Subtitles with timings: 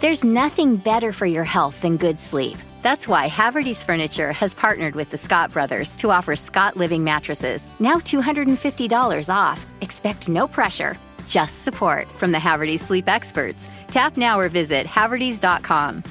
[0.00, 2.56] There's nothing better for your health than good sleep.
[2.82, 7.66] That's why Haverty's Furniture has partnered with the Scott Brothers to offer Scott Living mattresses,
[7.80, 9.66] now $250 off.
[9.80, 13.66] Expect no pressure, just support from the Haverty's sleep experts.
[13.88, 16.04] Tap now or visit havertys.com.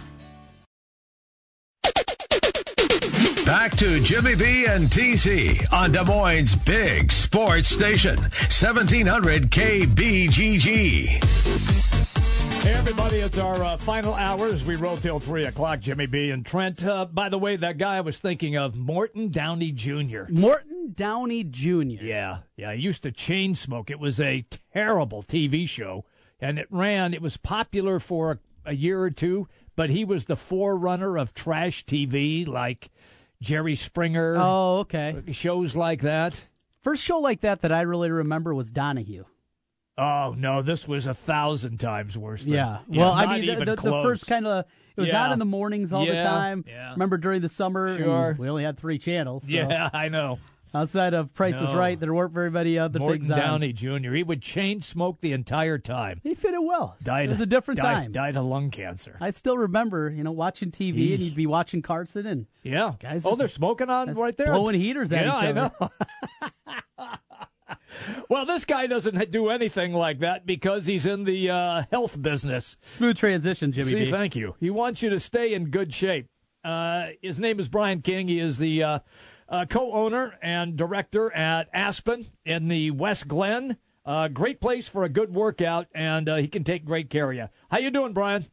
[3.45, 11.23] Back to Jimmy B and TC on Des Moines' big sports station, 1700 KBGG.
[12.67, 14.65] Hey, everybody, it's our uh, final hours.
[14.65, 16.83] We roll till 3 o'clock, Jimmy B and Trent.
[16.83, 20.23] Uh, by the way, that guy I was thinking of, Morton Downey Jr.
[20.27, 22.03] Morton Downey Jr.
[22.03, 22.73] Yeah, yeah.
[22.73, 23.89] He used to chain smoke.
[23.89, 26.03] It was a terrible TV show,
[26.41, 29.47] and it ran, it was popular for a, a year or two,
[29.77, 32.89] but he was the forerunner of trash TV like
[33.41, 34.35] Jerry Springer.
[34.37, 35.23] Oh, okay.
[35.31, 36.43] Shows like that.
[36.81, 39.23] First show like that that I really remember was Donahue.
[39.97, 42.43] Oh no, this was a thousand times worse.
[42.43, 44.65] Than, yeah, well, I mean, the, even the, the first kind of
[44.95, 45.25] it was Yeah.
[45.25, 46.63] on in the mornings all the time.
[46.67, 46.91] yeah.
[46.91, 48.35] Remember during the summer, Sure.
[48.37, 49.43] we only had three channels.
[49.43, 50.39] So Yeah, I know.
[50.73, 53.37] outside of Price is Right, there weren't very many other Morton things on.
[53.37, 54.11] Downey Jr.
[54.13, 56.19] He would chain smoke the entire time.
[56.23, 56.95] He fit it well.
[57.01, 57.25] Died.
[57.25, 58.11] it was a different died, time.
[58.11, 59.17] Died of lung cancer.
[59.21, 62.93] I still remember, you know, watching TV and you'd be watching Carson and yeah.
[62.99, 64.53] Guys oh, they're smoking on right there.
[64.53, 65.71] blowing heaters at yeah, each I other.
[65.79, 65.89] know.
[68.29, 72.77] well, this guy doesn't do anything like that because he's in the uh, health business.
[72.97, 74.11] smooth transition, Jimmy See, B.
[74.11, 74.55] thank you.
[74.59, 76.27] He wants you to stay in good shape.
[76.63, 78.27] Uh, his name is Brian King.
[78.27, 78.99] He is the uh,
[79.49, 83.77] uh, co-owner and director at Aspen in the West Glen.
[84.05, 87.35] Uh, great place for a good workout, and uh, he can take great care of
[87.37, 87.49] you.
[87.69, 88.47] How you doing, Brian?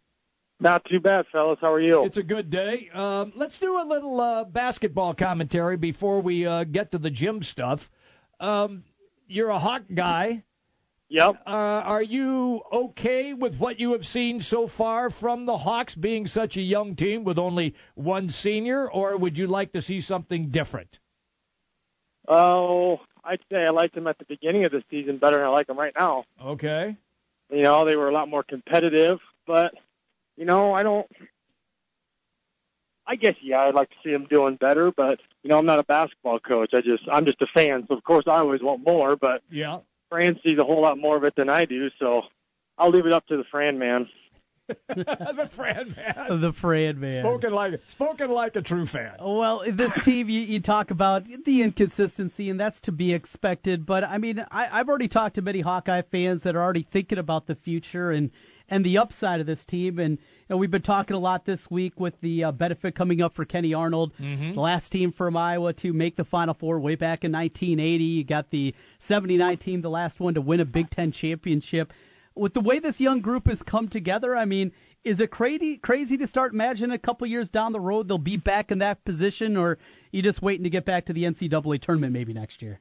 [0.61, 1.59] Not too bad, fellas.
[1.61, 2.05] How are you?
[2.05, 2.89] It's a good day.
[2.95, 7.43] Um, let's do a little uh, basketball commentary before we uh, get to the gym
[7.43, 7.91] stuff.
[8.41, 8.85] Um,
[9.27, 10.45] you're a Hawk guy.
[11.09, 11.43] Yep.
[11.47, 16.27] Uh, are you okay with what you have seen so far from the Hawks being
[16.27, 20.49] such a young team with only one senior, or would you like to see something
[20.49, 20.99] different?
[22.27, 25.51] Oh, I'd say I liked them at the beginning of the season better than I
[25.51, 26.25] like them right now.
[26.43, 26.97] Okay.
[27.51, 29.75] You know, they were a lot more competitive, but
[30.37, 31.07] you know, I don't.
[33.07, 35.79] I guess yeah, I'd like to see them doing better, but you know, I'm not
[35.79, 36.71] a basketball coach.
[36.75, 39.17] I just I'm just a fan, so of course I always want more.
[39.17, 39.81] But Yeah.
[40.11, 42.23] Fran sees a whole lot more of it than I do, so
[42.79, 44.09] I'll leave it up to the Fran man.
[44.89, 46.41] the Fran man.
[46.41, 47.21] The Fran man.
[47.23, 49.17] Spoken like spoken like a true fan.
[49.21, 53.85] Well, this team, you, you talk about the inconsistency, and that's to be expected.
[53.85, 57.19] But I mean, I, I've already talked to many Hawkeye fans that are already thinking
[57.19, 58.31] about the future and
[58.69, 59.99] and the upside of this team.
[59.99, 63.21] And you know, we've been talking a lot this week with the uh, benefit coming
[63.21, 64.13] up for Kenny Arnold,
[64.55, 68.05] the last team from Iowa to make the Final Four way back in 1980.
[68.05, 71.93] You got the 79 team, the last one to win a Big Ten championship.
[72.37, 74.73] With the way this young group has come together, I mean,
[75.05, 78.37] is it crazy crazy to start imagining a couple years down the road they'll be
[78.37, 79.79] back in that position, or
[80.11, 82.81] you just waiting to get back to the NCAA tournament maybe next year?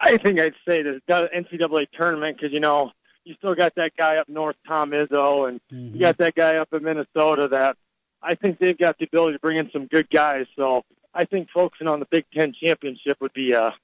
[0.00, 2.90] I think I'd say the NCAA tournament because you know
[3.24, 6.72] you still got that guy up north, Tom Izzo, and you got that guy up
[6.72, 7.48] in Minnesota.
[7.48, 7.76] That
[8.22, 10.46] I think they've got the ability to bring in some good guys.
[10.56, 13.74] So I think focusing on the Big Ten championship would be a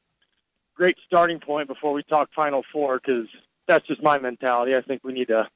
[0.74, 3.26] great starting point before we talk Final Four because
[3.66, 4.74] that's just my mentality.
[4.74, 5.48] I think we need to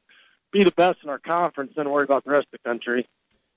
[0.53, 3.09] be the best in our conference and worry about the rest of the country.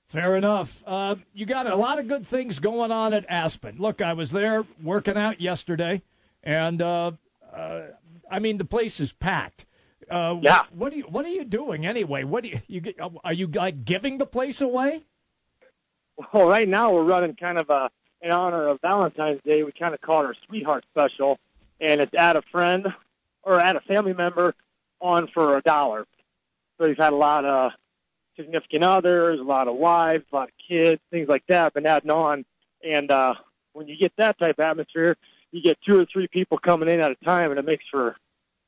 [0.08, 0.82] Fair enough.
[0.86, 3.76] Uh, you got a lot of good things going on at Aspen.
[3.78, 6.02] Look, I was there working out yesterday,
[6.42, 7.12] and uh,
[7.54, 7.80] uh,
[8.30, 9.66] I mean the place is packed.
[10.10, 10.62] Uh, Yeah.
[10.72, 12.24] What are you What are you doing anyway?
[12.24, 15.04] What do you, you get- are you like giving the place away?
[16.32, 19.62] Well, right now we're running kind of a in honor of Valentine's Day.
[19.62, 21.38] We kind of call it our sweetheart special,
[21.80, 22.86] and it's add a friend
[23.44, 24.54] or add a family member
[25.00, 26.06] on for a dollar.
[26.76, 27.72] So we've had a lot of
[28.36, 31.74] significant others, a lot of wives, a lot of kids, things like that.
[31.74, 32.44] Been adding on,
[32.82, 33.34] and uh,
[33.72, 35.16] when you get that type of atmosphere,
[35.52, 38.16] you get two or three people coming in at a time, and it makes for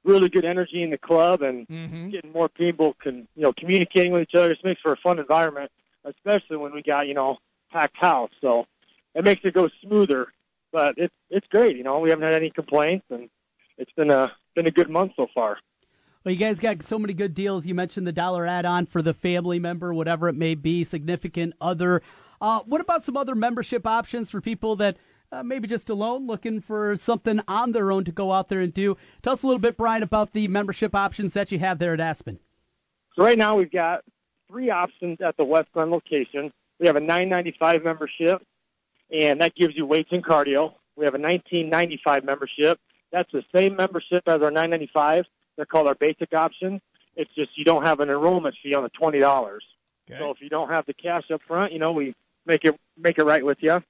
[0.04, 2.10] really good energy in the club and Mm-hmm.
[2.10, 4.52] getting more people can you know communicating with each other.
[4.52, 5.70] Just makes for a fun environment,
[6.04, 7.38] especially when we got you know
[7.70, 8.30] packed house.
[8.40, 8.66] So
[9.14, 10.28] it makes it go smoother.
[10.72, 11.76] But it's it's great.
[11.76, 13.28] You know we haven't had any complaints, and
[13.78, 15.58] it's been a been a good month so far.
[16.24, 17.64] Well, you guys got so many good deals.
[17.64, 22.02] You mentioned the dollar add-on for the family member, whatever it may be, significant other.
[22.42, 24.98] Uh, what about some other membership options for people that
[25.32, 28.74] uh, maybe just alone looking for something on their own to go out there and
[28.74, 28.96] do?
[29.22, 32.00] Tell us a little bit, Brian, about the membership options that you have there at
[32.00, 32.38] Aspen.
[33.16, 34.04] So right now we've got
[34.48, 36.52] three options at the West Glen location.
[36.78, 38.42] We have a 9.95 membership,
[39.12, 40.74] and that gives you weights and cardio.
[40.96, 42.78] We have a 19.95 membership.
[43.12, 45.24] That's the same membership as our 9.95.
[45.56, 46.80] They're called our basic options.
[47.16, 49.64] It's just you don't have an enrollment fee on the twenty dollars.
[50.08, 50.18] Okay.
[50.18, 52.14] So if you don't have the cash up front, you know we
[52.46, 53.82] make it make it right with you.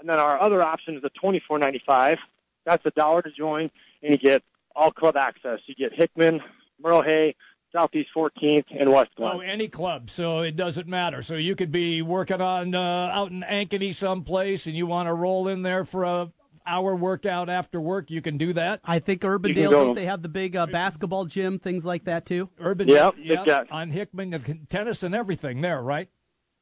[0.00, 2.18] And then our other option is a twenty four ninety five.
[2.64, 3.70] That's a dollar to join,
[4.02, 4.42] and you get
[4.74, 5.60] all club access.
[5.66, 6.40] You get Hickman,
[6.82, 7.34] Merle Hay,
[7.72, 9.32] Southeast 14th, and West Glen.
[9.34, 11.22] Oh, any club, so it doesn't matter.
[11.22, 12.80] So you could be working on uh,
[13.12, 16.30] out in Ankeny someplace, and you want to roll in there for a
[16.66, 18.10] hour workout after work.
[18.10, 18.80] You can do that.
[18.84, 22.26] I think Urbandale, go- don't they have the big uh, basketball gym, things like that
[22.26, 22.48] too?
[22.60, 26.08] Urban, Yep, they've got- on Hickman, the tennis and everything there, right?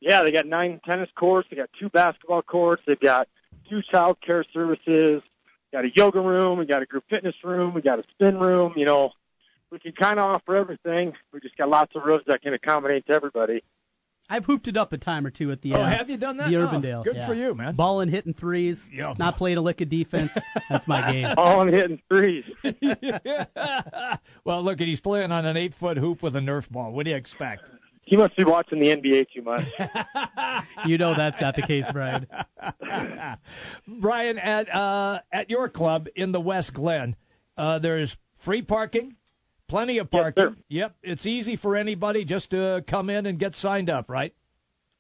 [0.01, 1.49] Yeah, they got nine tennis courts.
[1.51, 2.83] They got two basketball courts.
[2.87, 3.29] They've got
[3.69, 5.23] two child care services.
[5.73, 6.59] Got a yoga room.
[6.59, 7.75] We got a group fitness room.
[7.75, 8.75] We got a spin room.
[8.77, 9.11] You know,
[9.71, 11.13] we can kind of offer everything.
[11.33, 13.63] We just got lots of rooms that can accommodate to everybody.
[14.31, 15.73] I've hooped it up a time or two at the.
[15.75, 16.51] Oh, uh, have you done that?
[16.51, 17.03] The Oh, Urbandale.
[17.05, 17.27] good yeah.
[17.27, 17.75] for you, man.
[17.75, 19.15] Balling, hitting threes, Yeah.
[19.19, 20.33] not playing a lick of defense.
[20.71, 21.29] That's my game.
[21.39, 22.45] All I'm hitting threes.
[24.45, 26.93] well, look, he's playing on an eight foot hoop with a Nerf ball.
[26.93, 27.71] What do you expect?
[28.09, 29.67] He must be watching the NBA too much.
[30.87, 32.27] You know that's not the case, Brian.
[33.89, 37.17] Brian, at uh, at your club in the West Glen,
[37.57, 39.17] uh, there's free parking,
[39.67, 40.45] plenty of parking.
[40.45, 40.57] sir.
[40.69, 44.35] yep, it's easy for anybody just to come in and get signed up, right?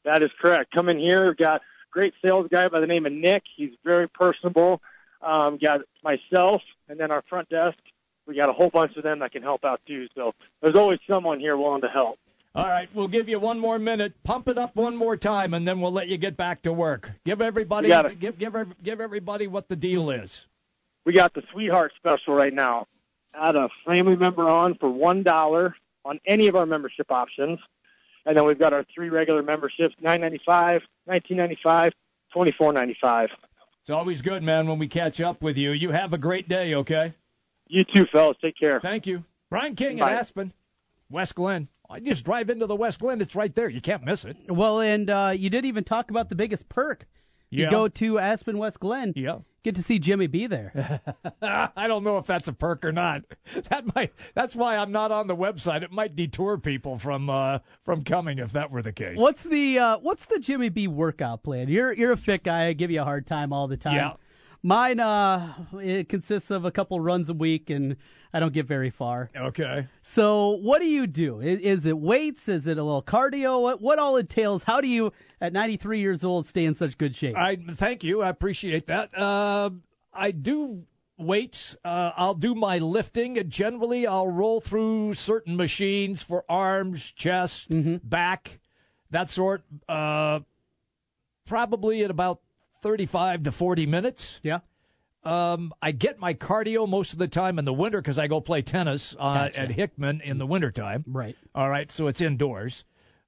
[0.04, 0.72] That is correct.
[0.74, 1.26] Come in here.
[1.26, 3.44] We've got a great sales guy by the name of Nick.
[3.56, 4.82] He's very personable.
[5.22, 7.78] Um, got myself, and then our front desk.
[8.26, 10.06] We got a whole bunch of them that can help out too.
[10.14, 12.18] So there's always someone here willing to help.
[12.58, 14.14] All right, we'll give you one more minute.
[14.24, 17.12] Pump it up one more time, and then we'll let you get back to work.
[17.24, 18.18] Give everybody You got it.
[18.18, 18.52] give give
[18.82, 20.46] give everybody what the deal is.
[21.04, 22.88] We got the Sweetheart special right now.
[23.32, 27.60] Add a family member on for one dollar on any of our membership options,
[28.26, 31.92] and then we've got our three regular memberships: nine ninety five, nineteen ninety five,
[32.32, 33.28] twenty four ninety five.
[33.82, 35.70] It's always good, man, when we catch up with you.
[35.70, 37.14] You have a great day, okay?
[37.68, 38.36] You too, fellas.
[38.42, 38.80] Take care.
[38.80, 39.22] Thank you.
[39.48, 40.10] Brian King Bye.
[40.10, 40.52] at Aspen,
[41.08, 41.68] West Glen.
[41.90, 43.20] I just drive into the West Glen.
[43.20, 43.68] It's right there.
[43.68, 44.36] You can't miss it.
[44.48, 47.06] Well, and uh, you didn't even talk about the biggest perk.
[47.50, 47.70] You Yeah.
[47.70, 49.14] go to Aspen West Glen.
[49.16, 49.38] Yeah.
[49.64, 51.00] Get to see Jimmy B there.
[51.42, 53.22] I don't know if that's a perk or not.
[53.70, 54.12] That might.
[54.34, 55.82] That's why I'm not on the website.
[55.82, 59.18] It might detour people from uh, from coming if that were the case.
[59.18, 61.68] What's the uh, What's the Jimmy B workout plan?
[61.68, 62.66] You're You're a fit guy.
[62.66, 63.96] I give you a hard time all the time.
[63.96, 64.12] Yeah.
[64.62, 67.96] Mine, uh, it consists of a couple runs a week, and
[68.32, 69.30] I don't get very far.
[69.36, 69.86] Okay.
[70.02, 71.40] So, what do you do?
[71.40, 72.48] Is, is it weights?
[72.48, 73.62] Is it a little cardio?
[73.62, 74.64] What What all entails?
[74.64, 77.36] How do you, at 93 years old, stay in such good shape?
[77.36, 78.22] I thank you.
[78.22, 79.16] I appreciate that.
[79.16, 79.70] Uh,
[80.12, 80.84] I do
[81.16, 81.76] weights.
[81.84, 83.48] Uh, I'll do my lifting.
[83.48, 87.68] Generally, I'll roll through certain machines for arms, chest,
[88.02, 88.58] back,
[89.10, 89.62] that sort.
[89.88, 90.40] Uh,
[91.46, 92.40] probably at about
[92.82, 94.40] thirty-five to forty minutes.
[94.42, 94.60] yeah.
[95.24, 98.40] Um, I get my cardio most of the time in the winter because I go
[98.40, 99.60] play tennis uh, Gotcha.
[99.60, 101.04] at Hickman in the wintertime.
[101.06, 101.36] Right.
[101.54, 102.84] All right, so it's indoors.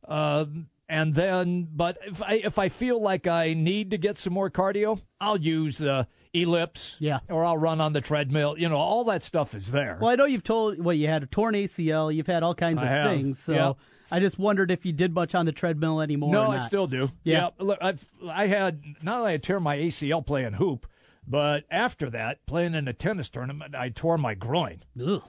[0.07, 4.33] Um, and then, but if I if I feel like I need to get some
[4.33, 6.97] more cardio, I'll use the ellipse.
[7.01, 7.19] Yeah.
[7.29, 8.57] Or I'll run on the treadmill.
[8.59, 9.99] You know, all that stuff is there.
[10.01, 12.15] Well, I know you've told well, you had a torn ACL.
[12.15, 13.11] You've had all kinds I of have.
[13.11, 13.39] things.
[13.39, 13.73] So Yeah.
[14.13, 16.33] I just wondered if you did much on the treadmill anymore.
[16.33, 17.11] no, I still do.
[17.25, 17.51] Yeah.
[17.59, 20.87] Look, I've I had not only I tear my ACL playing hoop,
[21.27, 24.83] but after that, playing in a tennis tournament, I tore my groin.
[25.05, 25.23] Ugh.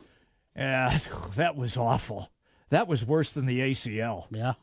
[0.56, 1.02] And
[1.36, 2.32] that was awful.
[2.70, 4.26] That was worse than the ACL.
[4.32, 4.54] Yeah.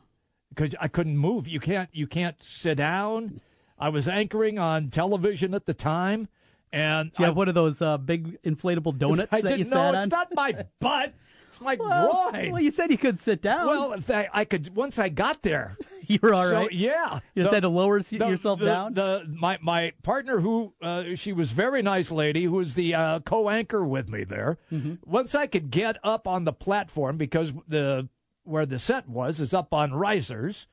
[0.49, 1.47] because I couldn't move.
[1.47, 3.39] You can't you can't sit down.
[3.77, 6.27] I was anchoring on television at the time,
[6.73, 9.69] and Do you have one of those uh, big inflatable donuts I that you didn't
[9.71, 10.03] sat know on?
[10.03, 11.13] it's not my butt.
[11.49, 12.51] It's my well, groin.
[12.51, 13.65] well, you said you could sit down.
[13.67, 15.77] Well, fact, I could once I got there.
[16.07, 16.71] you were all so, right.
[16.71, 18.93] Yeah, You just The- had to lower the- yourself the- down.
[18.93, 23.19] The my my partner, who uh, she was very nice lady, who was the uh,
[23.21, 24.59] co-anchor with me there.
[24.71, 24.95] Mm-hmm.
[25.09, 28.07] Once I could get up on the platform because the
[28.43, 30.67] where the set was is up on risers,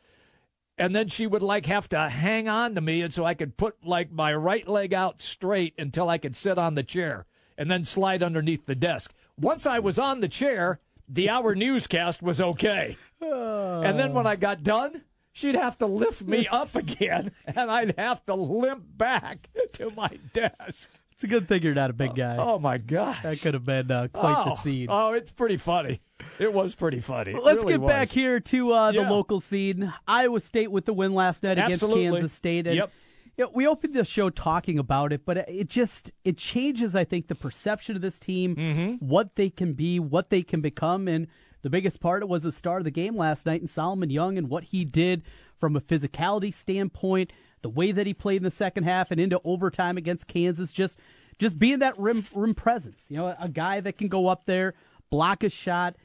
[0.78, 3.56] and then she would like have to hang on to me, and so I could
[3.56, 7.25] put like my right leg out straight until I could sit on the chair,
[7.56, 9.14] and then slide underneath the desk.
[9.38, 12.97] Once I was on the chair, the hour newscast was okay.
[13.21, 15.02] And then when I got done,
[15.33, 20.19] she'd have to lift me up again, and I'd have to limp back to my
[20.33, 20.90] desk.
[21.12, 22.37] it's a good thing you're not a big guy.
[22.38, 23.23] Oh my gosh!
[23.23, 24.88] That could have been uh, quite oh, the scene.
[24.90, 26.00] Oh, it's pretty funny.
[26.38, 27.35] It was pretty funny.
[27.35, 27.88] Let's really get was.
[27.88, 29.11] back here to uh, the Yeah.
[29.11, 29.93] local scene.
[30.09, 32.07] Iowa State with the win last night Absolutely.
[32.07, 32.66] against Kansas State.
[32.66, 32.93] And, Yep.
[33.37, 36.97] You know, we opened the show talking about it, but it just it changes.
[36.97, 39.07] I think the perception of this team, Mm-hmm.
[39.07, 41.26] what they can be, what they can become, and
[41.62, 44.49] the biggest part was the star of the game last night in Solomon Young and
[44.49, 45.23] what he did
[45.59, 49.40] from a physicality standpoint, the way that he played in the second half and into
[49.45, 50.73] overtime against Kansas.
[50.73, 50.99] Just
[51.38, 53.05] just being that rim rim presence.
[53.09, 54.75] You know, a guy that can go up there,
[55.11, 55.97] block a shot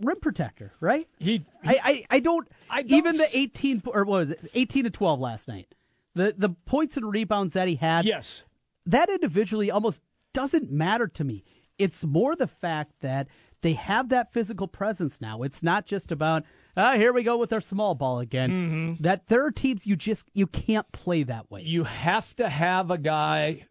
[0.00, 1.08] rim protector, right?
[1.18, 2.46] He, I, I, I don't.
[2.70, 4.46] I don't even the 18 or what was it?
[4.54, 5.74] 18 to 12 last night.
[6.14, 8.04] The the points and rebounds that he had.
[8.04, 8.42] yes.
[8.86, 10.00] that individually almost
[10.32, 11.44] doesn't matter to me.
[11.78, 13.28] It's more the fact that
[13.62, 15.42] they have that physical presence now.
[15.42, 16.44] It's not just about
[16.76, 18.50] ah, here we go with our small ball again.
[18.50, 19.02] Mm-hmm.
[19.02, 21.62] That there are teams you just you can't play that way.
[21.62, 23.66] You have to have a guy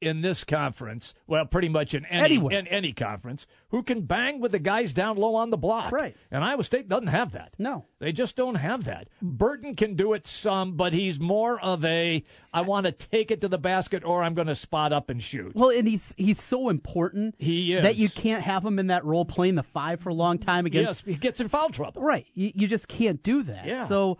[0.00, 2.58] in this conference, well, pretty much in any Anywhere.
[2.58, 5.92] in any conference, who can bang with the guys down low on the block.
[5.92, 6.14] Right.
[6.30, 7.54] And Iowa State doesn't have that.
[7.58, 7.86] No.
[8.00, 9.08] They just don't have that.
[9.22, 12.22] Burton can do it some, but he's more of a
[12.52, 15.22] I want to take it to the basket or I'm going to spot up and
[15.22, 15.52] shoot.
[15.54, 17.82] Well, and he's he's so important He is.
[17.82, 20.66] that you can't have him in that role playing the five for a long time
[20.66, 22.02] Yes, against he gets in foul trouble.
[22.02, 22.26] Right.
[22.34, 23.64] You, you just can't do that.
[23.66, 23.86] Yeah.
[23.86, 24.18] So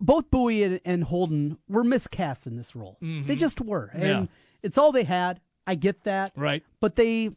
[0.00, 2.96] both Bowie and, and Holden were miscast in this role.
[3.00, 3.90] They just were.
[3.92, 4.22] And Mm-hmm.
[4.22, 4.26] Yeah.
[4.62, 5.40] It's all they had.
[5.66, 6.32] I get that.
[6.36, 6.62] Right.
[6.80, 7.30] But they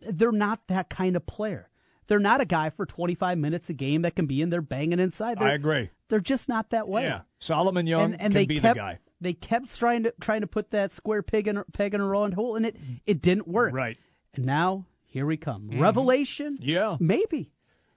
[0.00, 1.68] they're not that kind of player.
[2.08, 4.98] They're not a guy for 25 minutes a game that can be in there banging
[4.98, 5.38] inside.
[5.38, 5.90] They're, I agree.
[6.08, 7.04] They're just not that way.
[7.04, 7.20] Yeah.
[7.38, 8.98] Solomon Young And, and can they be kept the guy.
[9.20, 12.06] they kept trying to trying to put that square peg in a, peg in a
[12.06, 13.72] round hole, and it it didn't work.
[13.72, 13.96] Right.
[14.34, 15.68] And now here we come.
[15.70, 15.80] Mm-hmm.
[15.80, 16.58] Revelation.
[16.60, 16.96] Yeah.
[17.00, 17.52] Maybe.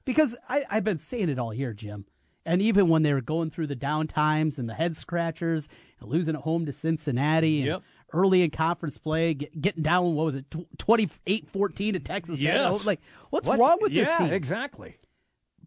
[0.05, 2.05] Because I, I've been saying it all year, Jim.
[2.45, 5.67] And even when they were going through the down times and the head scratchers
[5.99, 7.83] and losing at home to Cincinnati and Yep.
[8.15, 10.45] Early in conference play, get, getting down, what was it,
[10.77, 12.45] 28 14 to Texas Tech?
[12.45, 12.85] Yes.
[12.85, 14.27] Like, what's, What's- wrong with yeah, this team?
[14.27, 14.97] Yeah, exactly.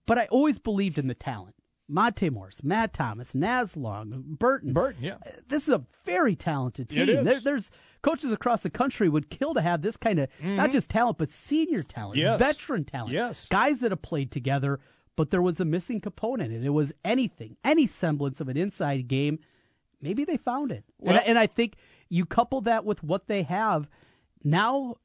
[0.06, 1.54] But I always believed in the talent.
[1.90, 4.74] Monte Morris, Matt Thomas, Naz Long, Burton.
[4.74, 5.16] Burton, yeah.
[5.48, 7.24] This is a very talented team.
[7.24, 7.70] There, there's
[8.02, 11.30] coaches across the country would kill to have this kind of not just talent, but
[11.30, 12.26] senior talent, Mm-hmm.
[12.26, 12.38] Yes.
[12.38, 13.46] veteran talent, Yes.
[13.48, 14.80] guys that have played together.
[15.16, 19.08] But there was a missing component, and it was anything, any semblance of an inside
[19.08, 19.38] game.
[20.00, 21.74] Maybe they found it, and, I, and I think
[22.08, 23.88] you couple that with what they have
[24.44, 24.96] now.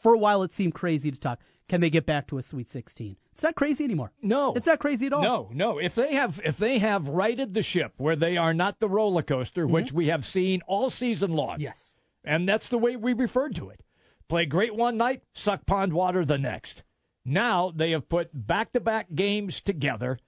[0.00, 1.38] For a while, it seemed crazy to talk.
[1.68, 3.16] Can they get back to a Sweet 16?
[3.32, 4.12] It's not crazy anymore.
[4.20, 4.52] No.
[4.54, 5.22] it's not crazy at all.
[5.22, 5.78] No, no.
[5.78, 9.22] If they have if they have righted the ship where they are not the roller
[9.22, 11.54] coaster, which we have seen all season long.
[11.54, 11.62] Mm-hmm.
[11.62, 11.94] Yes.
[12.24, 13.82] And that's the way we referred to it.
[14.28, 16.82] Play great one night, suck pond water the next.
[17.24, 20.18] Now they have put back to back games together.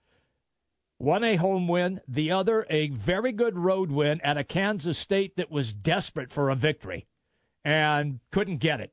[0.98, 5.36] One a home win, the other a very good road win at a Kansas State
[5.36, 7.06] that was desperate for a victory
[7.64, 8.92] and couldn't get it.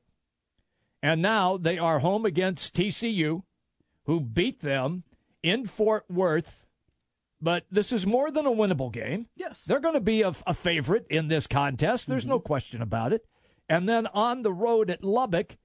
[1.02, 3.42] And now they are home against TCU,
[4.04, 5.04] who beat them
[5.42, 6.66] in Fort Worth.
[7.40, 9.26] But this is more than a winnable game.
[9.34, 9.62] Yes.
[9.66, 12.08] They're going to be a, a favorite in this contest.
[12.08, 12.46] There's no mm-hmm.
[12.46, 13.26] question about it.
[13.68, 15.56] And then on the road at Lubbock,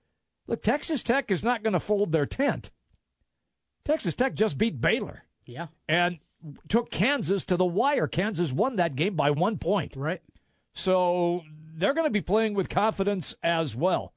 [0.47, 2.71] look, Texas Tech is not going to fold their tent.
[3.85, 5.67] Texas Tech just beat Baylor Yeah.
[5.87, 6.17] and
[6.67, 8.07] took Kansas to the wire.
[8.07, 9.95] Kansas won that game by one point.
[9.95, 10.21] Right.
[10.73, 11.43] So
[11.75, 14.13] they're going to be playing with confidence as well.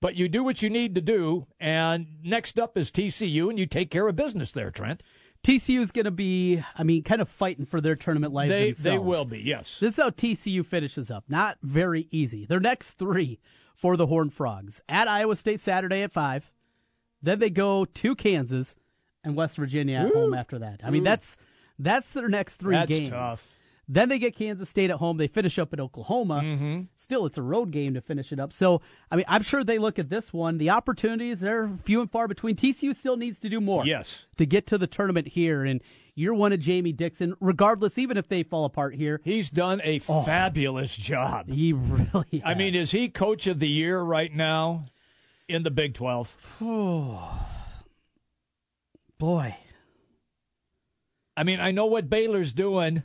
[0.00, 3.66] But you do what you need to do, and next up is TCU, and you
[3.66, 5.02] take care of business there, Trent.
[5.42, 8.48] TCU is going to be, I mean, kind of fighting for their tournament life.
[8.48, 8.84] They themselves.
[8.84, 9.78] they will be, yes.
[9.80, 11.24] This is how TCU finishes up.
[11.28, 12.46] Not very easy.
[12.46, 13.40] Their next three
[13.74, 16.50] for the Horned Frogs at Iowa State Saturday at five.
[17.22, 18.76] Then they go to Kansas
[19.24, 20.80] and West Virginia at home after that.
[20.84, 21.36] I mean, that's
[21.78, 23.08] that's their next three That's games.
[23.10, 23.54] tough.
[23.90, 25.16] Then they get Kansas State at home.
[25.16, 26.42] They finish up at Oklahoma.
[26.44, 26.80] Mm-hmm.
[26.98, 28.52] Still, it's a road game to finish it up.
[28.52, 30.58] So, I mean, I'm sure they look at this one.
[30.58, 32.54] The opportunities they're few and far between.
[32.54, 34.26] TCU still needs to do more Yes.
[34.36, 35.64] to get to the tournament here.
[35.64, 35.80] And
[36.14, 39.22] you're one of Jamie Dixon, regardless, even if they fall apart here.
[39.24, 41.48] He's done a fabulous job.
[41.48, 42.42] He really.
[42.44, 44.84] I mean, is he coach of the year right now
[45.48, 46.56] in the Big 12?
[49.18, 49.56] boy,
[51.38, 53.02] I mean, I know what Baylor's doing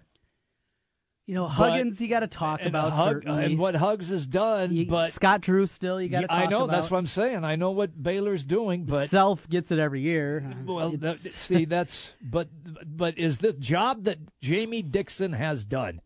[1.25, 2.01] you know Huggins.
[2.01, 3.45] you got to talk and, about Hug- certainly.
[3.45, 6.01] and what Hugs has done, You- but Scott Drew still.
[6.01, 6.33] You got to.
[6.33, 7.45] I know that's what I'm saying.
[7.45, 10.53] I know what Baylor's doing, but Self gets it every year.
[10.65, 12.49] Well, that, see, that's but
[12.85, 16.01] but is the job that Jamie Dixon has done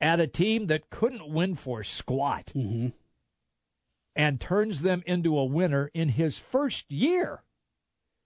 [0.00, 2.88] at a team that couldn't win for squat Mm-hmm.
[4.16, 7.42] and turns them into a winner in his first year?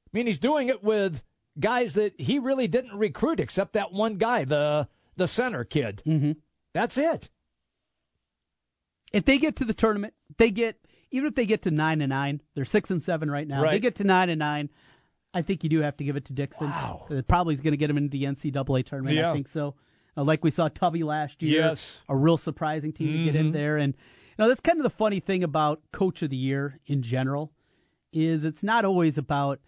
[0.06, 1.22] I mean, he's doing it with
[1.60, 6.02] guys that he really didn't recruit, except that one guy, the the center kid.
[6.06, 6.36] Mhm.
[6.72, 7.28] That's it.
[9.12, 10.76] if they get to the tournament, they get
[11.10, 13.68] even if they get to nine and nine, they're six and seven right now.
[13.68, 14.70] They get to nine and nine.
[15.34, 16.68] I think you do have to give it to Dixon.
[16.68, 17.06] Wow.
[17.10, 19.16] It probably is going to get him into the NCAA tournament.
[19.16, 19.30] Yeah.
[19.30, 19.74] I think so.
[20.16, 21.60] Uh, like we saw Tubby last year.
[21.62, 22.00] Yes.
[22.02, 22.12] Mm-hmm.
[22.12, 23.76] A real surprising team to get in there.
[23.76, 27.02] And you know, that's kind of the funny thing about coach of the year in
[27.02, 27.52] general
[28.12, 29.60] is it's not always about,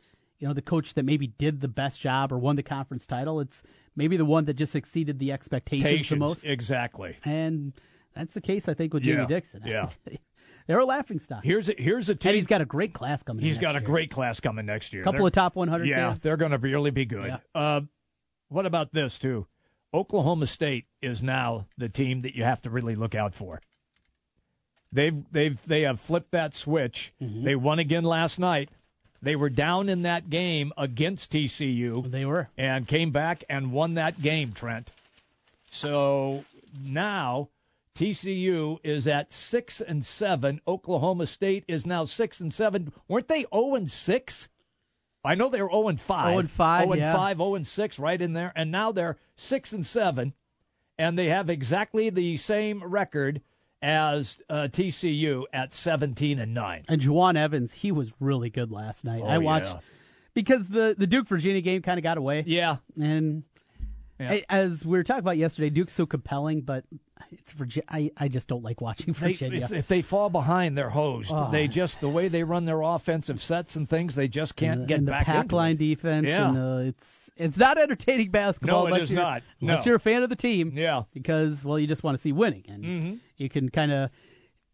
[0.43, 3.39] you know, the coach that maybe did the best job or won the conference title.
[3.39, 3.63] It's
[3.95, 6.45] maybe the one that just exceeded the expectations the most.
[6.45, 7.17] Exactly.
[7.25, 7.73] And
[8.13, 9.63] that's the case, I think, with Jamie Yeah, Dixon.
[9.67, 9.89] yeah.
[10.67, 11.45] they're a laughing stock.
[11.45, 12.31] Here's a, here's a team.
[12.31, 13.45] And he's got a great class coming.
[13.45, 13.83] He's got year.
[13.83, 15.03] a great class coming next year.
[15.03, 15.87] A couple they're, of top 100.
[15.87, 16.25] Yeah, kids.
[16.25, 17.29] they're going to really be good.
[17.29, 17.39] Yeah.
[17.55, 17.83] Uh,
[18.49, 19.47] what about this too?
[19.95, 23.61] Oklahoma State is now the team that you have to really look out for.
[24.91, 27.15] They've they've they have flipped that switch.
[27.23, 27.45] Mm-hmm.
[27.45, 28.71] They won again last night.
[29.23, 32.11] They were down in that game against TCU.
[32.11, 32.49] They were.
[32.59, 34.91] and came back and won that game, Trent.
[35.71, 36.45] So
[36.83, 37.49] now
[37.95, 40.61] TCU is at six and seven.
[40.67, 42.93] Oklahoma State is now six and seven.
[43.07, 44.49] Weren't they zero and six?
[45.25, 46.27] I know they were zero and five.
[46.31, 47.15] 0 and 5, Zero and yeah.
[47.15, 47.37] five.
[47.37, 48.53] Zero and six, right in there.
[48.57, 50.33] And now they're six and seven,
[50.99, 53.41] and they have exactly the same record
[53.83, 56.85] as uh, TCU at seventeen and nine.
[56.89, 59.23] And Jawun Evans, he was really good last night.
[59.25, 59.81] Oh, I watched yeah.
[60.35, 62.45] because the the Duke Virginia game kind of got away.
[62.47, 63.43] Yeah, And
[64.23, 64.41] Yeah.
[64.49, 66.85] As we were talking about yesterday, Duke's so compelling, but
[67.31, 67.85] it's Virginia.
[67.89, 69.65] I, I just don't like watching They, Virginia.
[69.65, 71.31] if, if they fall behind, they're hosed.
[71.33, 71.51] Oh.
[71.51, 74.89] They just the way they run their offensive sets and things, they just can't and,
[74.89, 75.79] get and back the pack line it.
[75.79, 76.27] defense.
[76.27, 76.49] Yeah.
[76.49, 78.89] and, uh, it's it's not entertaining basketball.
[78.89, 79.43] No, it is not.
[79.61, 80.73] Unless you're a fan of the team.
[80.75, 80.91] Yeah.
[80.91, 81.11] Mm-hmm.
[81.15, 84.11] because well, you just want to see winning, and you can kind of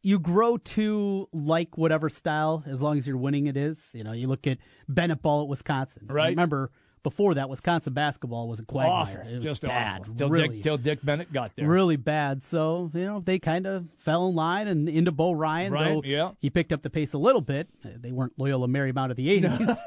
[0.02, 3.46] you grow to like whatever style as long as you're winning.
[3.46, 3.90] It is.
[3.92, 6.06] You know, you look at Bennett ball at Wisconsin.
[6.08, 6.30] Right.
[6.30, 6.70] Remember
[7.02, 9.20] before that, Wisconsin basketball was a quagmire.
[9.20, 10.02] Awful, It was just bad.
[10.02, 10.14] awful.
[10.14, 11.68] Till really, Dick, till Dick Bennett got there.
[11.68, 12.42] really bad.
[12.42, 15.72] So you know they kind of fell in line and into Bo Ryan.
[15.72, 16.32] Right, yeah.
[16.40, 17.68] he picked up the pace a little bit.
[17.82, 19.78] They weren't Loyola Marymount of the '80s.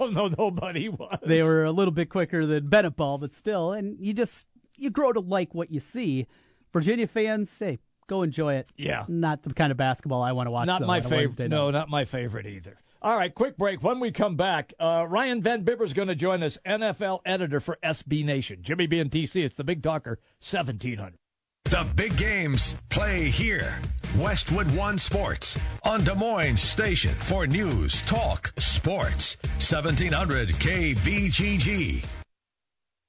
[0.00, 1.18] oh no, nobody was.
[1.26, 3.72] they were a little bit quicker than Bennett ball, but still.
[3.72, 4.46] And you just
[4.76, 6.26] you grow to like what you see.
[6.72, 8.70] Virginia fans, say go enjoy it.
[8.76, 9.04] Yeah.
[9.06, 10.66] not the kind of basketball I want to watch.
[10.66, 11.48] not my on a Wednesday favorite.
[11.50, 12.78] No, not my favorite either.
[13.00, 13.82] All right, quick break.
[13.82, 17.78] When we come back, uh, Ryan Van Bibber's going to join us, NFL editor for
[17.82, 18.58] SB Nation.
[18.62, 19.44] Jimmy B and TC.
[19.44, 21.18] It's the Big Talker, seventeen hundred.
[21.64, 23.78] The big games play here.
[24.16, 29.36] Westwood One Sports on Des Moines Station for news, talk, sports.
[29.58, 32.04] 1700 KBGG.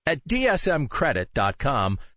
[0.05, 1.99] At DSMCredit.com,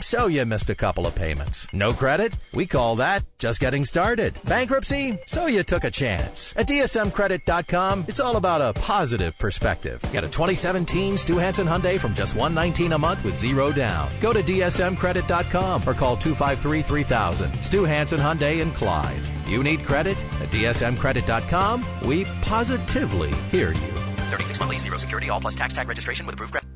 [0.00, 1.66] so you missed a couple of payments.
[1.72, 2.36] No credit?
[2.54, 4.32] We call that just getting started.
[4.44, 5.18] Bankruptcy?
[5.26, 6.54] So you took a chance.
[6.56, 10.00] At DSMCredit.com, it's all about a positive perspective.
[10.12, 14.10] Get a 2017 Stu Hansen Hyundai from just 119 a month with zero down.
[14.20, 17.62] Go to DSMCredit.com or call 253 3000.
[17.62, 19.48] Stu Hansen Hyundai in Clive.
[19.48, 20.16] You need credit?
[20.40, 23.92] At DSMCredit.com, we positively hear you.
[24.30, 26.75] 36 monthly, zero security, all plus tax tag registration with approved credit.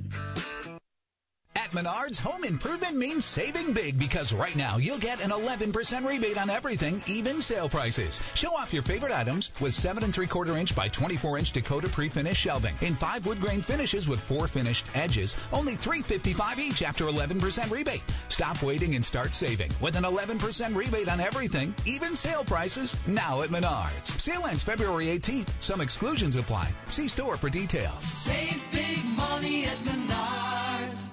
[1.63, 6.41] At Menards, home improvement means saving big because right now you'll get an 11% rebate
[6.41, 8.19] on everything, even sale prices.
[8.33, 11.87] Show off your favorite items with 7 and 3 quarter inch by 24 inch Dakota
[11.87, 15.35] pre-finished shelving in 5 wood grain finishes with 4 finished edges.
[15.53, 18.01] Only 355 each after 11% rebate.
[18.29, 23.43] Stop waiting and start saving with an 11% rebate on everything, even sale prices now
[23.43, 24.19] at Menards.
[24.19, 25.49] Sale ends February 18th.
[25.59, 26.71] Some exclusions apply.
[26.87, 28.03] See store for details.
[28.03, 31.11] Save big money at Menards.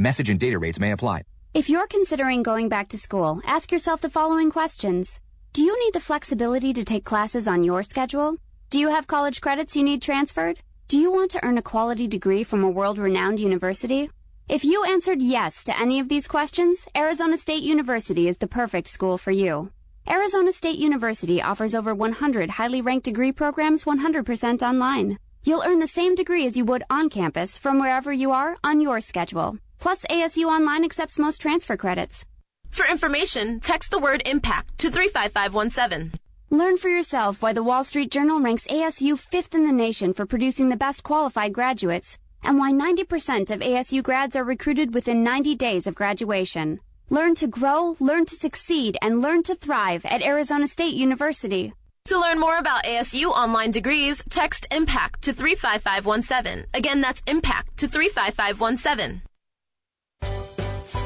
[0.00, 1.24] Message and data rates may apply.
[1.54, 5.20] If you're considering going back to school, ask yourself the following questions.
[5.52, 8.36] Do you need the flexibility to take classes on your schedule?
[8.70, 10.60] Do you have college credits you need transferred?
[10.86, 14.08] Do you want to earn a quality degree from a world renowned university?
[14.48, 18.86] If you answered yes to any of these questions, Arizona State University is the perfect
[18.86, 19.72] school for you.
[20.08, 25.18] Arizona State University offers over 100 highly ranked degree programs 100% online.
[25.42, 28.80] You'll earn the same degree as you would on campus from wherever you are on
[28.80, 29.58] your schedule.
[29.78, 32.24] Plus, ASU Online accepts most transfer credits.
[32.68, 36.12] For information, text the word IMPACT to 35517.
[36.50, 40.26] Learn for yourself why the Wall Street Journal ranks ASU fifth in the nation for
[40.26, 45.54] producing the best qualified graduates, and why 90% of ASU grads are recruited within 90
[45.56, 46.80] days of graduation.
[47.10, 51.72] Learn to grow, learn to succeed, and learn to thrive at Arizona State University.
[52.06, 56.66] To learn more about ASU online degrees, text IMPACT to 35517.
[56.72, 59.22] Again, that's IMPACT to 35517.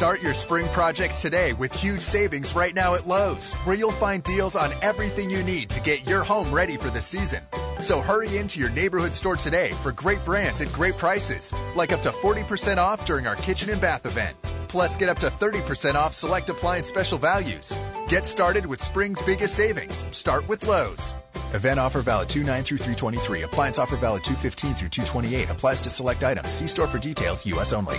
[0.02, 4.20] Start your spring projects today with huge savings right now at Lowe's, where you'll find
[4.24, 7.40] deals on everything you need to get your home ready for the season.
[7.78, 12.02] So hurry into your neighborhood store today for great brands at great prices, like up
[12.02, 14.36] to 40% off during our kitchen and bath event.
[14.66, 17.72] Plus, get up to 30% off select appliance special values.
[18.08, 20.04] Get started with spring's biggest savings.
[20.10, 21.14] Start with Lowe's.
[21.54, 23.42] Event offer valid 29 through 323.
[23.42, 25.48] Appliance offer valid 215 through 228.
[25.48, 26.50] Applies to select items.
[26.50, 27.46] See store for details.
[27.46, 27.72] U.S.
[27.72, 27.98] only.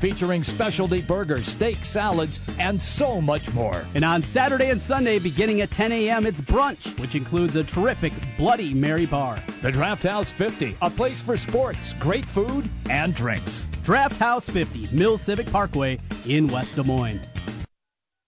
[0.00, 3.84] featuring specialty burgers, steak, salads, and so much more.
[3.94, 8.12] And on Saturday and Sunday, beginning at 10 a.m., it's brunch, which includes a terrific
[8.38, 9.42] Bloody Mary bar.
[9.60, 13.66] The Draft House 50, a place for sports, great food, and drinks.
[13.82, 17.20] Draft House 50, Mill Civic Parkway in West Des Moines.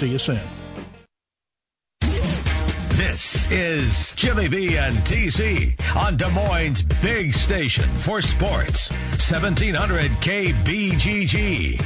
[0.00, 0.40] See you soon.
[2.92, 8.90] This is Jimmy B and TC on Des Moines' big station for sports.
[8.90, 11.84] 1700 KBGG.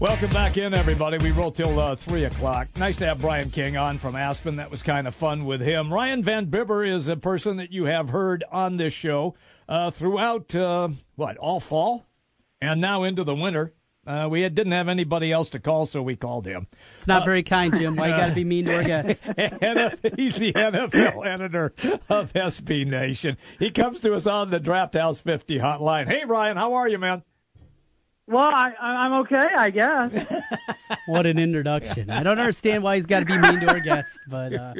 [0.00, 1.18] Welcome back in, everybody.
[1.18, 2.66] We roll till uh, 3 o'clock.
[2.76, 4.56] Nice to have Brian King on from Aspen.
[4.56, 5.94] That was kind of fun with him.
[5.94, 9.36] Ryan Van Bibber is a person that you have heard on this show
[9.68, 12.04] uh, throughout, uh, what, all fall?
[12.60, 13.74] And now into the winter.
[14.06, 16.66] Uh, we had, didn't have anybody else to call, so we called him.
[16.94, 17.96] It's not very kind, Jim.
[17.96, 19.24] Why you got to be mean to our guests?
[20.16, 21.72] He's the NFL editor
[22.08, 23.36] of SB Nation.
[23.58, 26.06] He comes to us on the Draft House 50 hotline.
[26.06, 27.22] Hey, Ryan, how are you, man?
[28.26, 30.26] Well, I, I'm okay, I guess.
[31.06, 32.08] what an introduction.
[32.08, 34.72] I don't understand why he's got to be mean to our guests, but uh,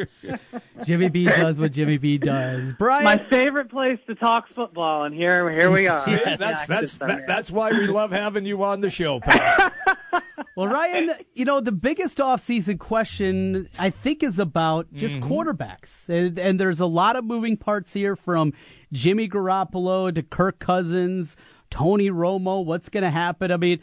[0.82, 2.72] Jimmy B does what Jimmy B does.
[2.72, 6.02] Brian, My favorite place to talk football, and here, here we are.
[6.06, 9.70] See, that's that's that, that's why we love having you on the show, pal.
[10.56, 15.20] well, Ryan, you know the biggest offseason question I think is about just Mhm.
[15.28, 18.54] quarterbacks, and, and there's a lot of moving parts here from
[18.90, 21.36] Jimmy Garoppolo to Kirk Cousins,
[21.74, 22.64] Tony Romo.
[22.64, 23.50] What's going to happen?
[23.50, 23.80] I mean.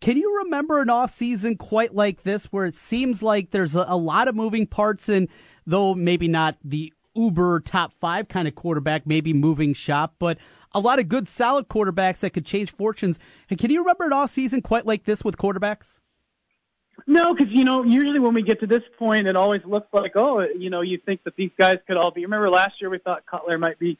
[0.00, 3.96] Can you remember an offseason quite like this where it seems like there's a, a
[3.96, 5.28] lot of moving parts and
[5.66, 10.36] though maybe not the uber top five kind of quarterback, maybe moving shop, but
[10.72, 13.18] a lot of good solid quarterbacks that could change fortunes.
[13.48, 15.94] And can you remember an offseason quite like this with quarterbacks?
[17.06, 20.12] No, because you know, usually when we get to this point, it always looks like,
[20.16, 22.22] oh, you know, you think that these guys could all be.
[22.22, 23.98] Remember last year we thought Cutler might be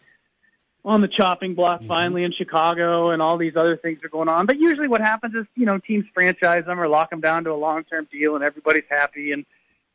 [0.84, 4.46] on the chopping block finally in Chicago, and all these other things are going on.
[4.46, 7.52] But usually, what happens is, you know, teams franchise them or lock them down to
[7.52, 9.46] a long-term deal, and everybody's happy, and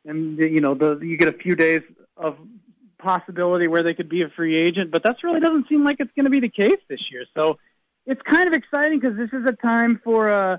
[0.04, 1.82] and you know, the you get a few days
[2.16, 2.36] of
[2.98, 4.90] possibility where they could be a free agent.
[4.90, 7.24] But that's really doesn't seem like it's going to be the case this year.
[7.36, 7.58] So
[8.06, 10.56] it's kind of exciting because this is a time for uh,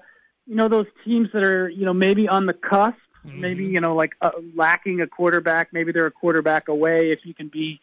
[0.48, 3.96] you know those teams that are you know maybe on the cusp, maybe you know
[3.96, 5.74] like uh, lacking a quarterback.
[5.74, 7.82] Maybe they're a quarterback away if you can be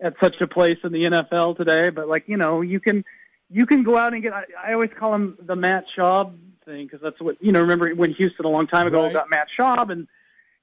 [0.00, 1.90] at such a place in the NFL today.
[1.90, 3.04] But like you know you can
[3.50, 4.32] you can go out and get.
[4.32, 7.60] I, I always call him the Matt Schaub thing because that's what you know.
[7.60, 9.12] Remember when Houston a long time ago Right.
[9.12, 10.08] got Matt Schaub and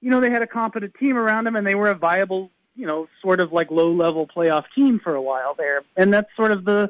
[0.01, 2.87] you know they had a competent team around him and they were a viable you
[2.87, 5.83] know sort of like low level playoff team for a while there.
[5.95, 6.89] And that's sort of the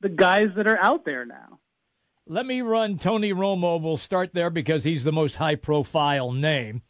[0.00, 1.58] the guys that are out there now.
[2.26, 3.80] Let me run Tony Romo.
[3.82, 6.82] We'll start there because he's the most high profile name.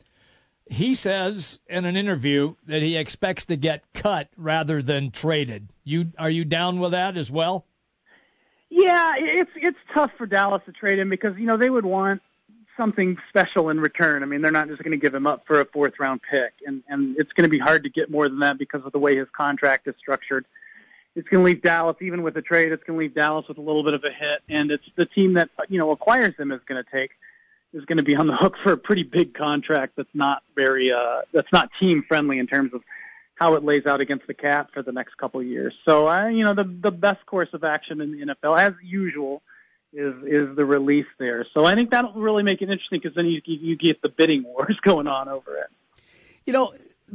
[0.67, 5.69] He says in an interview that he expects to get cut rather than traded.
[5.85, 7.67] You are you down with that as well?
[8.71, 12.23] Yeah, it's it's tough for Dallas to trade him because you know they would want
[12.77, 14.23] something special in return.
[14.23, 16.55] I mean, they're not just going to give him up for a fourth round pick,
[16.65, 18.99] and and it's going to be hard to get more than that because of the
[18.99, 20.47] way his contract is structured.
[21.15, 23.59] it's going to leave Dallas, even with a trade, it's going to leave Dallas with
[23.59, 24.41] a little bit of a hit.
[24.49, 27.11] And it's the team that, you know, acquires them is going to take,
[27.73, 30.93] is going to be on the hook for a pretty big contract that's not very,
[30.93, 32.83] uh, that's not team friendly in terms of
[33.35, 35.75] how it lays out against the cap for the next couple of years.
[35.87, 39.43] So, I, you know, the, the best course of action in the NFL, as usual,
[39.93, 41.47] is, is the release there.
[41.53, 44.43] So I think that'll really make it interesting because then you, you get the bidding
[44.47, 45.67] wars going on over it.
[46.45, 46.75] You know,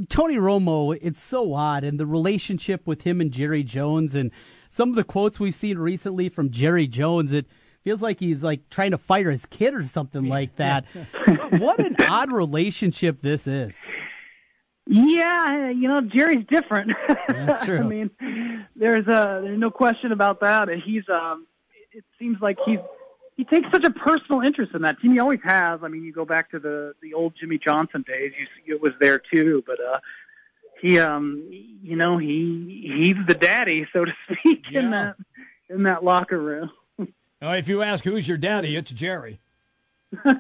[0.10, 4.32] Tony Romo, it's so odd, and the relationship with him and Jerry Jones, and
[4.70, 7.48] some of the quotes we've seen recently from Jerry Jones, it
[7.84, 10.86] feels like he's like trying to fire his kid or something like that.
[11.52, 13.78] what an odd relationship this is.
[14.90, 16.92] Yeah, you know Jerry's different.
[17.28, 17.80] That's true.
[17.80, 18.10] I mean,
[18.76, 20.70] there's a there's no question about that.
[20.70, 21.46] And he's um,
[21.92, 22.80] it seems like he's
[23.36, 25.12] he takes such a personal interest in that team.
[25.12, 25.82] He always has.
[25.84, 28.32] I mean, you go back to the the old Jimmy Johnson days.
[28.40, 29.62] You see, it was there too.
[29.68, 30.00] But uh,
[30.82, 34.80] he, um, you know, he he's the daddy, so to speak, Yeah.
[34.80, 35.16] in that
[35.70, 36.72] in that locker room.
[37.42, 39.40] Now, if you ask who's your daddy, it's Jerry.
[40.24, 40.40] and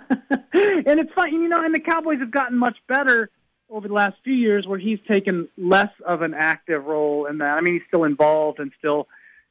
[0.53, 1.63] it's fun, you know.
[1.63, 3.29] And the Cowboys have gotten much better
[3.69, 7.57] over the last few years, where he's taken less of an active role in that.
[7.57, 9.07] I mean, he's still involved and still,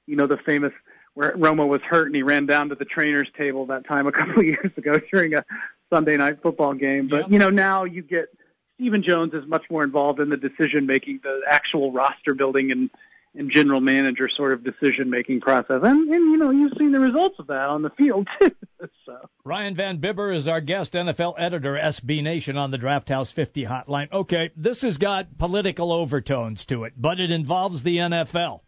[0.06, 0.72] you know, the famous
[1.14, 4.12] where Romo was hurt and he ran down to the trainers' table that time a
[4.12, 5.44] couple of years ago during a
[5.90, 7.09] Sunday night football game.
[7.09, 8.26] But you know, now you get
[8.76, 12.90] Stephen Jones is much more involved in the decision making, the actual roster building and
[13.37, 15.81] and general manager sort of decision making process.
[15.83, 18.53] And, and you know, you've seen the results of that on the field too.
[19.07, 23.31] so Ryan Van Bibber is our guest, NFL editor, SB Nation on the Draft House
[23.31, 24.11] 50 hotline.
[24.12, 28.61] Okay, this has got political overtones to it, but it involves the NFL.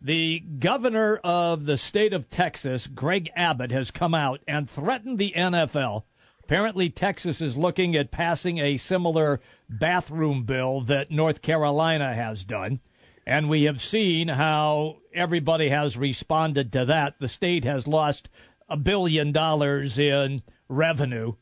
[0.00, 5.32] The governor of the state of Texas, Greg Abbott, has come out and threatened the
[5.36, 6.04] NFL.
[6.44, 12.80] Apparently, Texas is looking at passing a similar bathroom bill that North Carolina has done.
[13.28, 17.16] And we have seen how everybody has responded to that.
[17.20, 18.30] The state has lost
[18.70, 21.34] a billion dollars in revenue.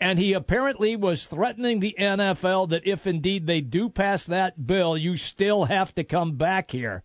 [0.00, 4.98] And he apparently was threatening the NFL that if indeed they do pass that bill,
[4.98, 7.04] you still have to come back here.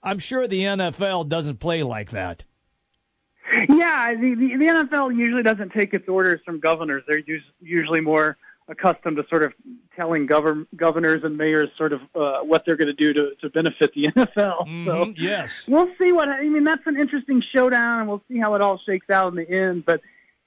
[0.00, 2.44] I'm sure the NFL doesn't play like that.
[3.68, 7.02] Yeah, the, the, the NFL usually doesn't take its orders from governors.
[7.08, 8.38] They're us, usually more
[8.70, 9.52] accustomed to sort of
[9.96, 13.50] telling govern, governors and mayors sort of uh, what they're going to do to, to
[13.50, 14.36] benefit the NFL.
[14.36, 15.64] So Mhm, yes.
[15.68, 16.64] we'll see what I mean.
[16.64, 19.84] That's an interesting showdown, and we'll see how it all shakes out in the end.
[19.84, 20.00] But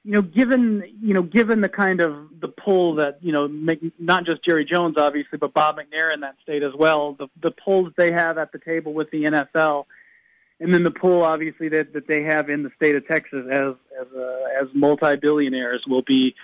[0.05, 3.79] you know, given you know, given the kind of the pull that you know, make,
[3.99, 7.51] not just Jerry Jones obviously, but Bob McNair in that state as well, the the
[7.51, 9.85] pull that they have at the table with the NFL,
[10.59, 13.75] and then the pull obviously that that they have in the state of Texas as
[14.01, 16.35] as uh, as multi billionaires will be.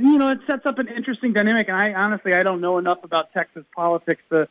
[0.00, 3.02] You know, it sets up an interesting dynamic, and I honestly I don't know enough
[3.04, 4.48] about Texas politics to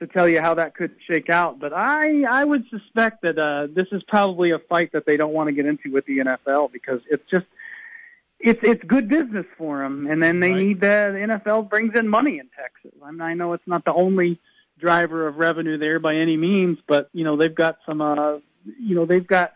[0.00, 1.58] to tell you how that could shake out.
[1.58, 5.32] But I I would suspect that uh, this is probably a fight that they don't
[5.32, 7.46] want to get into with the NFL because it's just
[8.38, 12.08] it's it's good business for them, and then they need the, the NFL brings in
[12.08, 12.98] money in Texas.
[13.04, 14.40] I, mean, I know it's not the only
[14.78, 18.00] driver of revenue there by any means, but you know they've got some.
[18.00, 18.38] Uh,
[18.78, 19.52] you know they've got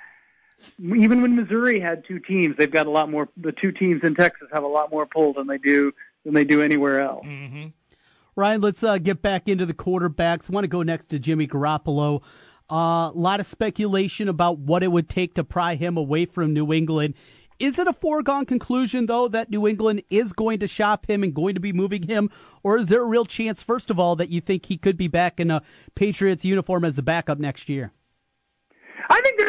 [0.78, 3.28] even when Missouri had two teams, they've got a lot more.
[3.36, 5.92] The two teams in Texas have a lot more pull than they do
[6.24, 7.26] than they do anywhere else.
[7.26, 7.68] Mm-hmm.
[8.36, 10.50] Ryan, let's uh, get back into the quarterbacks.
[10.50, 12.22] I want to go next to Jimmy Garoppolo.
[12.70, 16.52] A uh, lot of speculation about what it would take to pry him away from
[16.52, 17.14] New England.
[17.60, 21.32] Is it a foregone conclusion, though, that New England is going to shop him and
[21.32, 22.30] going to be moving him?
[22.64, 25.06] Or is there a real chance, first of all, that you think he could be
[25.06, 25.62] back in a
[25.94, 27.92] Patriots uniform as the backup next year?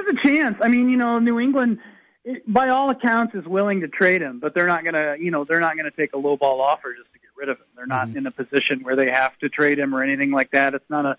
[0.05, 0.57] There's a chance.
[0.61, 1.79] I mean, you know, New England,
[2.23, 5.31] it, by all accounts, is willing to trade him, but they're not going to, you
[5.31, 7.57] know, they're not going to take a low ball offer just to get rid of
[7.57, 7.65] him.
[7.75, 10.73] They're not in a position where they have to trade him or anything like that.
[10.73, 11.17] It's not a,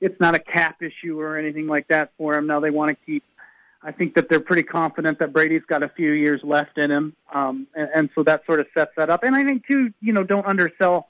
[0.00, 2.46] it's not a cap issue or anything like that for him.
[2.46, 3.24] Now they want to keep.
[3.82, 7.14] I think that they're pretty confident that Brady's got a few years left in him,
[7.32, 9.22] um, and, and so that sort of sets that up.
[9.22, 11.08] And I think too, you know, don't undersell.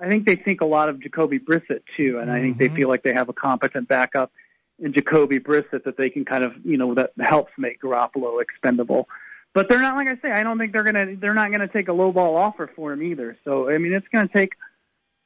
[0.00, 2.88] I think they think a lot of Jacoby Brissett too, and I think they feel
[2.88, 4.32] like they have a competent backup
[4.78, 9.08] in Jacoby Brissett that they can kind of, you know, that helps make Garoppolo expendable.
[9.54, 10.32] But they're not like I say.
[10.32, 11.16] I don't think they're gonna.
[11.16, 13.38] They're not gonna take a low ball offer for him either.
[13.42, 14.52] So I mean, it's gonna take.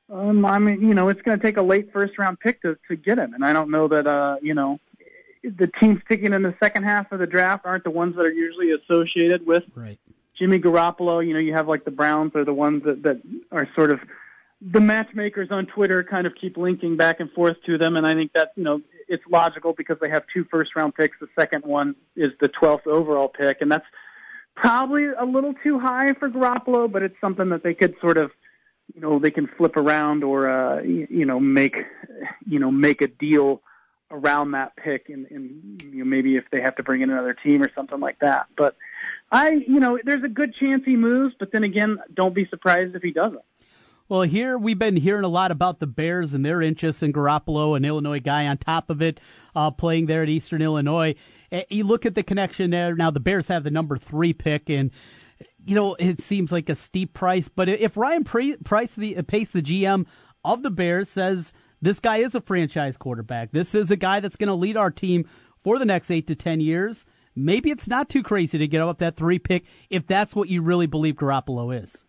[0.09, 2.95] Um, I mean, you know, it's gonna take a late first round pick to to
[2.95, 4.07] get him, and I don't know that.
[4.07, 4.79] Uh, you know,
[5.43, 8.31] the teams picking in the second half of the draft aren't the ones that are
[8.31, 9.99] usually associated with right.
[10.39, 11.27] Jimmy Garoppolo.
[11.27, 13.99] You know, you have like the Browns are the ones that that are sort of
[14.61, 18.15] the matchmakers on Twitter kind of keep linking back and forth to them, and I
[18.15, 18.81] think that you know
[19.11, 21.19] it's logical because they have two first round picks.
[21.21, 23.85] The second one is the 12th overall pick, and that's
[24.55, 28.31] probably a little too high for Garoppolo, but it's something that they could sort of,
[28.95, 31.77] you know, they can flip around or uh, you, know make,
[32.47, 33.63] you know, make a deal
[34.13, 37.35] around that pick, and, and you know, maybe if they have to bring in another
[37.35, 38.47] team or something like that.
[38.57, 38.77] But
[39.31, 42.95] I, you know, there's a good chance he moves, but then again, don't be surprised
[42.95, 43.43] if he doesn't.
[44.11, 47.77] Well, here we've been hearing a lot about the Bears and their interest in Garoppolo,
[47.77, 49.21] an Illinois guy on top of it,
[49.55, 51.15] uh, playing there at Eastern Illinois.
[51.53, 52.97] Uh, you look at the connection there.
[52.97, 54.91] Now the Bears have the number three pick, and
[55.65, 57.47] you know it seems like a steep price.
[57.47, 60.07] But if Ryan Price, the Pace, the GM
[60.45, 64.35] of the Bears, says this guy is a franchise quarterback, this is a guy that's
[64.35, 65.25] going to lead our team
[65.63, 67.07] for the next eight to ten years.
[67.37, 70.63] Maybe it's not too crazy to get up that three pick if that's what you
[70.63, 72.03] really believe Garoppolo is.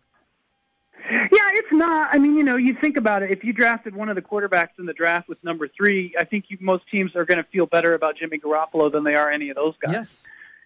[1.12, 2.08] Yeah, it's not.
[2.12, 3.30] I mean, you know, you think about it.
[3.30, 6.46] If you drafted one of the quarterbacks in the draft with number three, I think
[6.48, 9.50] you, most teams are going to feel better about Jimmy Garoppolo than they are any
[9.50, 9.92] of those guys.
[9.92, 10.22] Yes.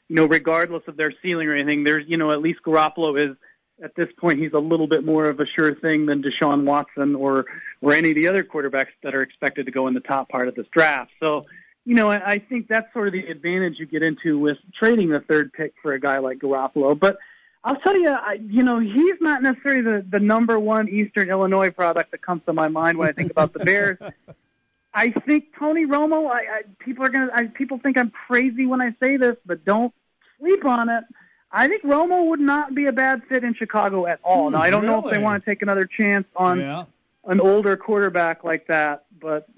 [0.09, 3.37] You know, regardless of their ceiling or anything, there's, you know, at least Garoppolo is
[3.83, 7.15] at this point he's a little bit more of a sure thing than Deshaun Watson
[7.15, 7.45] or
[7.83, 10.49] or any of the other quarterbacks that are expected to go in the top part
[10.49, 11.11] of this draft.
[11.23, 11.45] So,
[11.85, 15.11] you know, I I think that's sort of the advantage you get into with trading
[15.11, 16.99] the third pick for a guy like Garoppolo.
[16.99, 17.19] But
[17.67, 21.71] I'll tell you, I, you know, he's not necessarily the, the number one Eastern Illinois
[21.71, 23.99] product that comes to my mind when I think about the Bears.
[24.95, 26.31] I think Tony Romo.
[26.31, 27.29] I, I people are gonna.
[27.35, 29.93] I, people think I'm crazy when I say this, but don't
[30.39, 31.03] sleep on it.
[31.51, 34.47] I think Romo would not be a bad fit in Chicago at all.
[34.47, 34.95] Hmm, now I don't really?
[35.03, 36.85] know if they want to take another chance on Yeah.
[37.25, 39.49] an older quarterback like that, but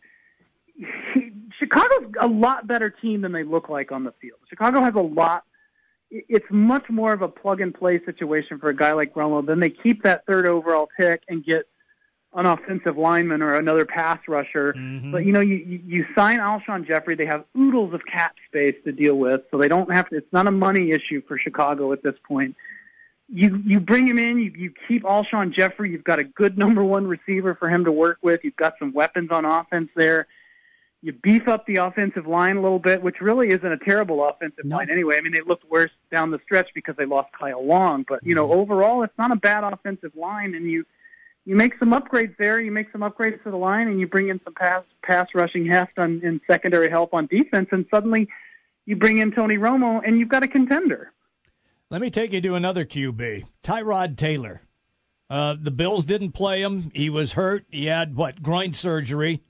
[0.77, 4.38] he, Chicago's a lot better team than they look like on the field.
[4.49, 5.44] Chicago has a lot.
[6.11, 9.44] It- It's much more of a plug and play situation for a guy like Romo.
[9.44, 11.66] Then they keep that third overall pick and get
[12.35, 14.75] an offensive lineman or another pass rusher.
[14.75, 15.12] Mm-hmm.
[15.12, 17.14] But you know, you, you you sign Alshon Jeffery.
[17.14, 20.16] They have oodles of cap space to deal with, so they don't have to.
[20.16, 22.55] It's not a money issue for Chicago at this point.
[23.31, 24.38] You you bring him in.
[24.38, 25.90] You you keep Alshon Jeffery.
[25.90, 28.40] You've got a good number one receiver for him to work with.
[28.44, 30.27] You've got some weapons on offense there.
[31.01, 34.65] You beef up the offensive line a little bit, which really isn't a terrible offensive
[34.65, 35.17] line anyway.
[35.17, 38.35] I mean, they looked worse down the stretch because they lost Kyle Long, but you
[38.35, 40.85] know, overall, it's not a bad offensive line, and you
[41.45, 42.61] you make some upgrades there.
[42.61, 45.67] You make some upgrades to the line, and you bring in some pass pass rushing
[45.67, 48.29] heft on, and secondary help on defense, and suddenly
[48.85, 51.13] you bring in Tony Romo, and you've got a contender.
[51.91, 54.63] Let me take you to another QB, Tyrod Taylor.
[55.31, 56.91] Uh, the Bills didn't play him.
[56.93, 57.67] He was hurt.
[57.71, 59.43] He had what groin surgery.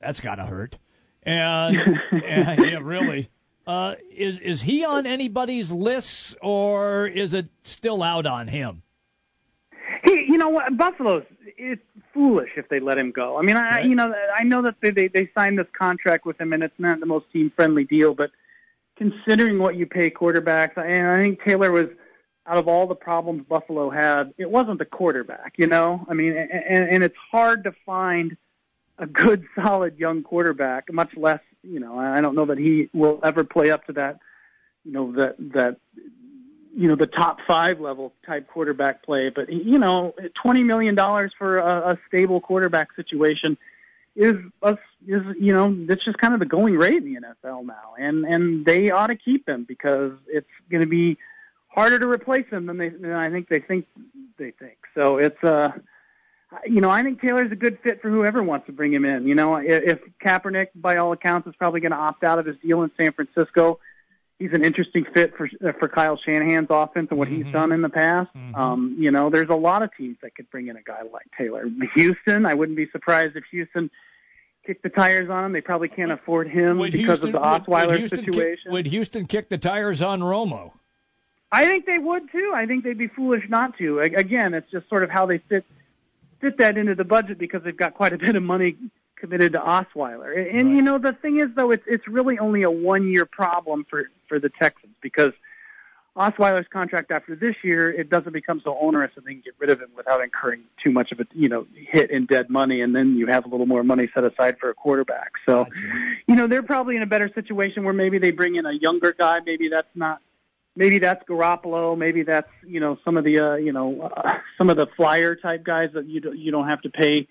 [0.00, 0.78] That's gotta hurt.
[1.26, 1.76] And,
[2.24, 3.28] and yeah, really,
[3.66, 8.82] uh, is is he on anybody's list or is it still out on him?
[10.04, 10.76] He, you know what?
[10.76, 11.24] Buffalo's
[11.58, 11.82] it's
[12.14, 13.38] foolish if they let him go.
[13.38, 16.40] I mean, I you know I know that they they, they signed this contract with
[16.40, 18.14] him, and it's not the most team friendly deal.
[18.14, 18.30] But
[18.96, 21.86] considering what you pay quarterbacks, and I think Taylor was
[22.46, 25.54] out of all the problems Buffalo had, it wasn't the quarterback.
[25.56, 28.36] You know, I mean, and, and it's hard to find
[28.98, 30.92] a good, solid young quarterback.
[30.92, 34.18] Much less, you know, I don't know that he will ever play up to that.
[34.84, 35.78] You know that that
[36.76, 41.32] you know the top five level type quarterback play, but you know twenty million dollars
[41.36, 43.56] for a, a stable quarterback situation
[44.14, 47.66] is us is you know that's just kind of the going rate in the NFL
[47.66, 51.18] now, and and they ought to keep him because it's going to be
[51.68, 53.86] harder to replace him than they than I think they think
[54.38, 54.78] they think.
[54.94, 55.72] So it's uh
[56.66, 59.26] you know I think Taylor's a good fit for whoever wants to bring him in.
[59.26, 62.46] You know if, if Kaepernick by all accounts is probably going to opt out of
[62.46, 63.78] his deal in San Francisco
[64.38, 67.88] he's an interesting fit for for Kyle Shanahan's offense and what he's done in the
[67.88, 68.28] past.
[68.54, 71.26] Um, you know, there's a lot of teams that could bring in a guy like
[71.38, 71.64] Taylor.
[71.94, 73.90] Houston, I wouldn't be surprised if Houston
[74.66, 75.52] kicked the tires on him.
[75.52, 78.34] They probably can't afford him Would because Houston, of the would- would Osweiler Houston kick-
[78.34, 78.72] situation.
[78.72, 80.72] would Houston kick the tires on Romo?
[81.52, 82.52] I think they would too.
[82.54, 84.00] I think they'd be foolish not to.
[84.00, 85.64] Again, it's just sort of how they fit
[86.40, 88.76] fit that into the budget because they've got quite a bit of money
[89.16, 90.36] committed to Osweiler.
[90.36, 93.26] And, and you know, the thing is though, it's it's really only a one year
[93.26, 95.32] problem for for the Texans because
[96.16, 99.68] Osweiler's contract after this year, it doesn't become so onerous and they can get rid
[99.68, 102.94] of him without incurring too much of a you know hit in dead money, and
[102.96, 105.32] then you have a little more money set aside for a quarterback.
[105.46, 105.66] So,
[106.26, 109.12] you know, they're probably in a better situation where maybe they bring in a younger
[109.12, 109.40] guy.
[109.44, 110.20] Maybe that's not.
[110.76, 111.96] Maybe that's Garoppolo.
[111.96, 115.34] Maybe that's you know some of the uh, you know uh, some of the flyer
[115.34, 117.26] type guys that you you don't have to pay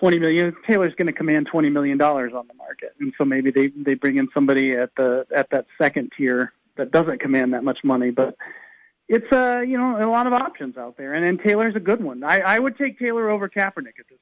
[0.00, 0.56] twenty million.
[0.66, 3.94] Taylor's going to command twenty million dollars on the market, and so maybe they they
[3.94, 8.10] bring in somebody at the at that second tier that doesn't command that much money.
[8.10, 8.36] But
[9.08, 12.02] it's uh you know a lot of options out there, and then Taylor's a good
[12.02, 12.24] one.
[12.24, 14.18] I I would take Taylor over Kaepernick at this.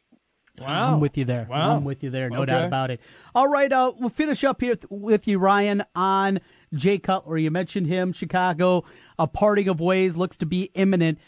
[0.60, 0.94] Wow.
[0.94, 1.46] I'm with you there.
[1.48, 1.76] Wow.
[1.76, 2.28] I'm with you there.
[2.28, 2.52] No Okay.
[2.52, 3.00] doubt about it.
[3.34, 6.40] All right, uh, we'll finish up here th- with you, Ryan, on
[6.74, 7.38] Jay Cutler.
[7.38, 8.84] You mentioned him, Chicago.
[9.18, 11.18] A parting of ways looks to be imminent.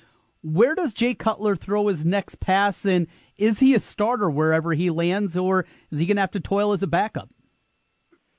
[0.43, 3.07] Where does Jay Cutler throw his next pass, and
[3.39, 6.72] is he a starter wherever he lands, or is he going to have to toil
[6.72, 7.31] as a backup?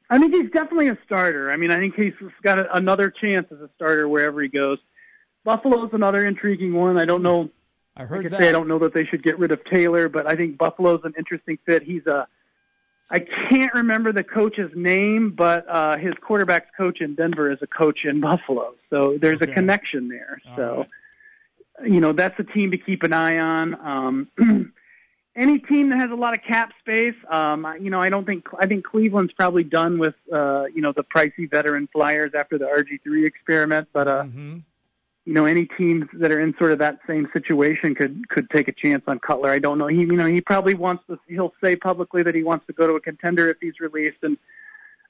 [0.07, 1.49] I think he's definitely a starter.
[1.51, 2.13] I mean, I think he's
[2.43, 4.77] got a, another chance as a starter wherever he goes.
[5.43, 6.99] Buffalo's another intriguing one.
[6.99, 7.49] I don't know.
[7.97, 8.41] I heard like I that.
[8.41, 11.01] say, I don't know that they should get rid of Taylor, but I think Buffalo's
[11.03, 11.83] an interesting fit.
[11.83, 12.27] He's a
[13.09, 17.67] I can't remember the coach's name, but uh, his quarterback's coach in Denver is a
[17.67, 18.73] coach in Buffalo.
[18.89, 20.41] So there's a connection there.
[20.55, 20.85] so,
[21.85, 23.75] you know, that's a team to keep an eye on.
[24.39, 24.73] Um,
[25.35, 28.45] any team that has a lot of cap space, um, you know, I don't think
[28.57, 32.65] I think Cleveland's probably done with uh, you know the pricey veteran flyers after the
[32.65, 33.87] RG three experiment.
[33.93, 34.23] But uh,
[35.25, 38.67] you know, any teams that are in sort of that same situation could could take
[38.67, 39.49] a chance on Cutler.
[39.49, 39.87] I don't know.
[39.87, 41.19] He you know he probably wants to.
[41.27, 44.37] He'll say publicly that he wants to go to a contender if he's released, and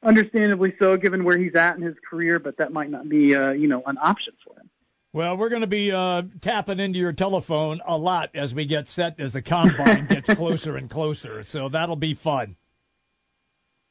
[0.04, 2.40] understandably so, given where he's at in his career.
[2.40, 4.70] But that might not be uh, you know an option for him.
[5.12, 8.88] Well, we're going to be uh, tapping into your telephone a lot as we get
[8.88, 11.44] set as the combine gets closer and closer.
[11.44, 12.56] So that'll be fun.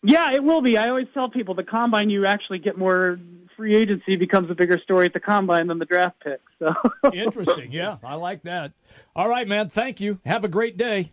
[0.03, 0.77] Yeah, it will be.
[0.77, 3.19] I always tell people the combine you actually get more
[3.57, 6.41] free agency becomes a bigger story at the combine than the draft pick.
[6.59, 6.75] So
[7.13, 7.73] Interesting.
[7.73, 8.73] Yeah, I like that.
[9.17, 9.69] All right, man.
[9.69, 10.19] Thank you.
[10.25, 11.13] Have a great day.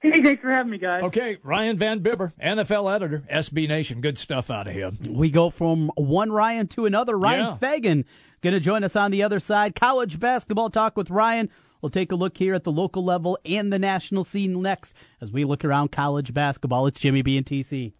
[0.00, 1.04] Hey, thanks for having me, guys.
[1.04, 4.00] Okay, Ryan Van Bibber, NFL editor, SB Nation.
[4.00, 4.98] Good stuff out of him.
[5.08, 7.16] We go from one Ryan to another.
[7.16, 7.56] Ryan Yeah.
[7.58, 8.04] Fagan
[8.40, 9.76] going to join us on the other side.
[9.76, 11.48] College basketball talk with Ryan.
[11.80, 15.30] We'll take a look here at the local level and the national scene next as
[15.30, 16.88] we look around college basketball.
[16.88, 17.92] It's Jimmy B and TC.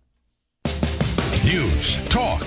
[1.44, 2.42] News, talk,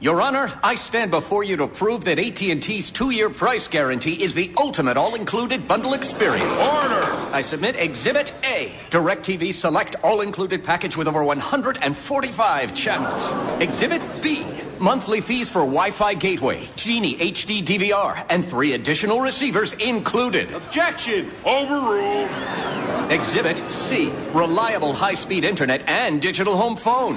[0.00, 4.52] Your Honor, I stand before you to prove that AT&T's two-year price guarantee is the
[4.58, 6.60] ultimate all-included bundle experience.
[6.60, 7.04] Order!
[7.32, 13.32] I submit Exhibit A, DirecTV Select all-included package with over 145 channels.
[13.60, 14.44] Exhibit B,
[14.82, 20.52] monthly fees for Wi-Fi gateway, Genie HD DVR, and three additional receivers included.
[20.52, 21.30] Objection!
[21.46, 22.28] Overruled.
[23.10, 27.16] Exhibit C, reliable high-speed internet and digital home phone.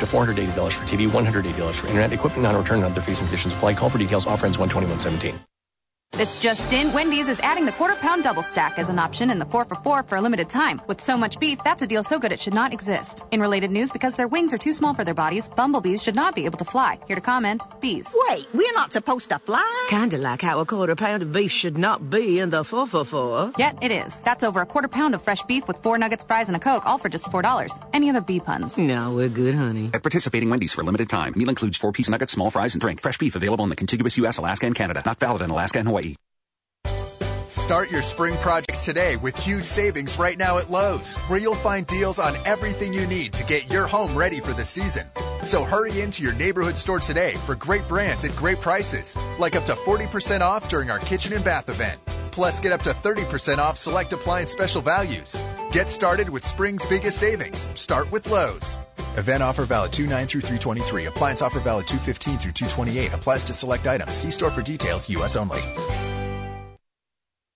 [0.00, 3.74] to $480 for TV, $180 for internet, equipment non-return and other fees and conditions apply.
[3.74, 4.26] Call for details.
[4.26, 5.38] Offer ends 12117.
[6.12, 9.38] This just in, Wendy's is adding the quarter pound double stack as an option in
[9.38, 10.82] the 4 for 4 for a limited time.
[10.86, 13.22] With so much beef, that's a deal so good it should not exist.
[13.30, 16.34] In related news, because their wings are too small for their bodies, bumblebees should not
[16.34, 16.98] be able to fly.
[17.06, 18.12] Here to comment, bees.
[18.28, 19.86] Wait, we're not supposed to fly?
[19.88, 23.04] Kinda like how a quarter pound of beef should not be in the 4 for
[23.04, 23.52] 4.
[23.56, 24.20] Yet it is.
[24.22, 26.84] That's over a quarter pound of fresh beef with four nuggets, fries, and a Coke,
[26.86, 27.70] all for just $4.
[27.94, 28.76] Any other bee puns?
[28.76, 29.90] No, we're good, honey.
[29.94, 31.32] At participating Wendy's for a limited time.
[31.36, 33.00] Meal includes four-piece nuggets, small fries, and drink.
[33.00, 35.02] Fresh beef available in the contiguous U.S., Alaska, and Canada.
[35.06, 35.99] Not valid in Alaska and Hawaii.
[37.50, 41.86] Start your spring projects today with huge savings right now at Lowe's, where you'll find
[41.86, 45.06] deals on everything you need to get your home ready for the season.
[45.42, 49.66] So hurry into your neighborhood store today for great brands at great prices, like up
[49.66, 52.00] to 40% off during our kitchen and bath event.
[52.30, 55.36] Plus, get up to 30% off select appliance special values.
[55.72, 57.68] Get started with spring's biggest savings.
[57.74, 58.78] Start with Lowe's.
[59.20, 61.04] Event offer valid 2 9 through 323.
[61.04, 63.12] Appliance offer valid 215 through 228.
[63.12, 64.14] Applies to select items.
[64.16, 65.10] See store for details.
[65.10, 65.36] U.S.
[65.36, 65.60] only.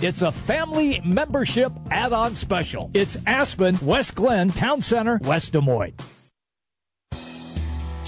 [0.00, 2.90] It's a family membership add on special.
[2.94, 6.19] It's Aspen, West Glen, Town Center, West Des Moines.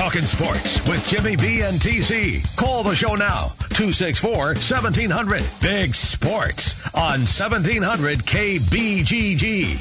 [0.00, 2.56] Talking sports with Jimmy B and TC.
[2.56, 3.48] Call the show now.
[3.68, 5.42] 264 1700.
[5.60, 9.76] Big Sports on 1700 KBGG.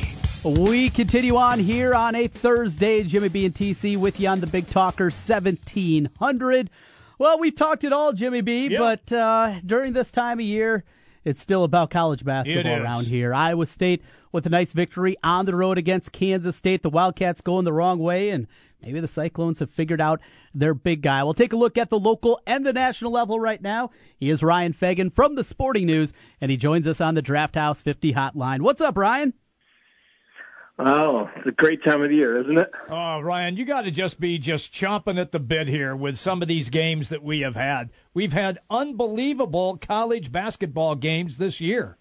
[0.67, 3.03] We continue on here on a Thursday.
[3.03, 6.69] Jimmy B and TC with you on the Big Talker 1700.
[7.17, 8.77] Well, we've talked it all, Jimmy B, Yep.
[8.77, 10.83] but uh, during this time of year,
[11.23, 13.33] it's still about college basketball around here.
[13.33, 14.03] Iowa State
[14.33, 16.83] with a nice victory on the road against Kansas State.
[16.83, 18.47] The Wildcats going the wrong way, and
[18.81, 20.21] maybe the Cyclones have figured out
[20.53, 21.23] their big guy.
[21.23, 23.91] We'll take a look at the local and the national level right now.
[24.17, 27.55] He is Ryan Fagan from the Sporting News, and he joins us on the Draft
[27.55, 28.61] House 50 hotline.
[28.61, 29.33] What's up, Ryan?
[30.81, 32.71] Oh, it's a great time of the year, isn't it?
[32.89, 36.41] Oh, Ryan, you got to just be just chomping at the bit here with some
[36.41, 37.89] of these games that we have had.
[38.13, 41.97] We've had unbelievable college basketball games this year.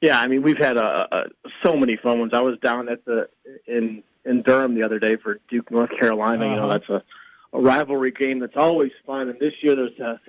[0.00, 1.24] Yeah, I mean we've had uh uh
[1.62, 2.32] so many fun ones.
[2.34, 3.28] I was down at the
[3.66, 6.46] in in Durham the other day for Duke North Carolina.
[6.46, 6.78] You know Uh-huh.
[6.78, 9.28] that's a, a rivalry game that's always fun.
[9.28, 10.20] And this year there's a,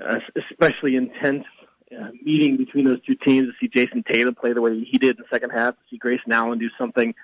[0.00, 0.20] a
[0.50, 1.44] especially intense
[1.92, 5.16] uh, meeting between those two teams to see Jayson Tatum play the way he did
[5.18, 7.14] in the second half, to see Grayson Allen do something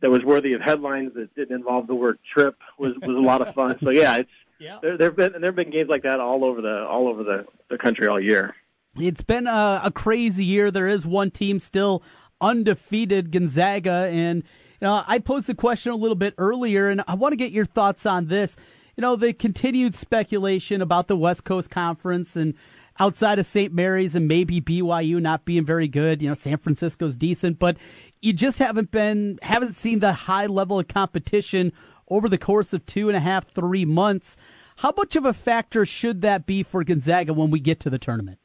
[0.00, 3.40] that was worthy of headlines that didn't involve the word trip was was a lot
[3.46, 3.76] of fun.
[3.82, 4.30] So yeah, it's
[4.60, 4.78] Yeah.
[4.82, 7.78] there there've been there've been games like that all over the all over the the
[7.78, 8.54] country all year.
[8.98, 10.70] It's been a, a crazy year.
[10.70, 12.02] There is one team still
[12.40, 14.44] undefeated, Gonzaga, and
[14.84, 17.66] know I posed the question a little bit earlier, and I want to get your
[17.66, 18.56] thoughts on this.
[18.96, 22.54] You know the continued speculation about the West Coast Conference and
[23.00, 23.72] outside of St.
[23.72, 26.22] Mary's and maybe BYU not being very good.
[26.22, 27.76] You know San Francisco's decent, but
[28.22, 31.72] you just haven't been haven't seen the high level of competition
[32.08, 34.36] over the course of two and a half, three months.
[34.76, 37.98] How much of a factor should that be for Gonzaga when we get to the
[37.98, 38.38] tournament?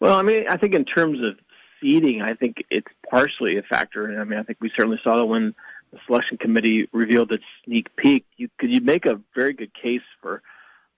[0.00, 1.38] Well, I mean, I think in terms of
[1.80, 4.06] seeding, I think it's partially a factor.
[4.06, 5.54] And I mean, I think we certainly saw that when
[5.92, 8.24] the selection committee revealed its sneak peek.
[8.36, 10.42] You could you make a very good case for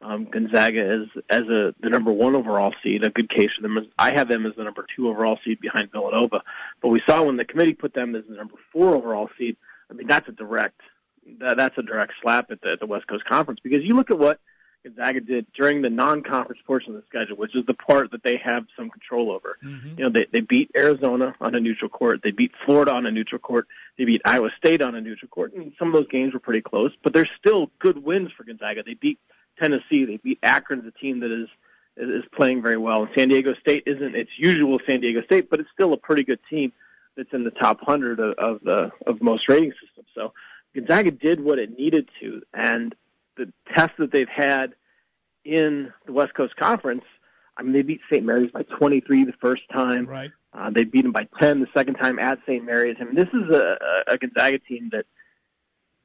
[0.00, 3.04] um, Gonzaga as as a the number one overall seed.
[3.04, 3.78] A good case for them.
[3.98, 6.42] I have them as the number two overall seed behind Villanova.
[6.80, 9.56] But we saw when the committee put them as the number four overall seed.
[9.90, 10.80] I mean, that's a direct
[11.40, 14.10] that, that's a direct slap at the, at the West Coast Conference because you look
[14.10, 14.40] at what
[14.84, 18.36] Gonzaga did during the non-conference portion of the schedule, which is the part that they
[18.38, 19.56] have some control over.
[19.64, 19.88] Mm-hmm.
[19.98, 23.10] You know, they they beat Arizona on a neutral court, they beat Florida on a
[23.10, 26.34] neutral court, they beat Iowa State on a neutral court, and some of those games
[26.34, 26.92] were pretty close.
[27.02, 28.82] But they're still good wins for Gonzaga.
[28.82, 29.18] They beat
[29.60, 31.48] Tennessee, they beat Akron's a team that is
[31.96, 33.02] is is playing very well.
[33.02, 36.24] And San Diego State isn't its usual San Diego State, but it's still a pretty
[36.24, 36.72] good team
[37.16, 40.08] that's in the top hundred of, of the of most rating systems.
[40.14, 40.32] So
[40.74, 42.94] Gonzaga did what it needed to, and
[43.36, 44.74] the test that they've had
[45.44, 47.04] in the West Coast Conference,
[47.56, 48.24] I mean, they beat St.
[48.24, 50.06] Mary's by 23 the first time.
[50.06, 50.30] Right.
[50.54, 52.64] Uh, they beat them by 10 the second time at St.
[52.64, 52.96] Mary's.
[53.00, 53.76] I mean, this is a,
[54.06, 55.06] a Gonzaga team that,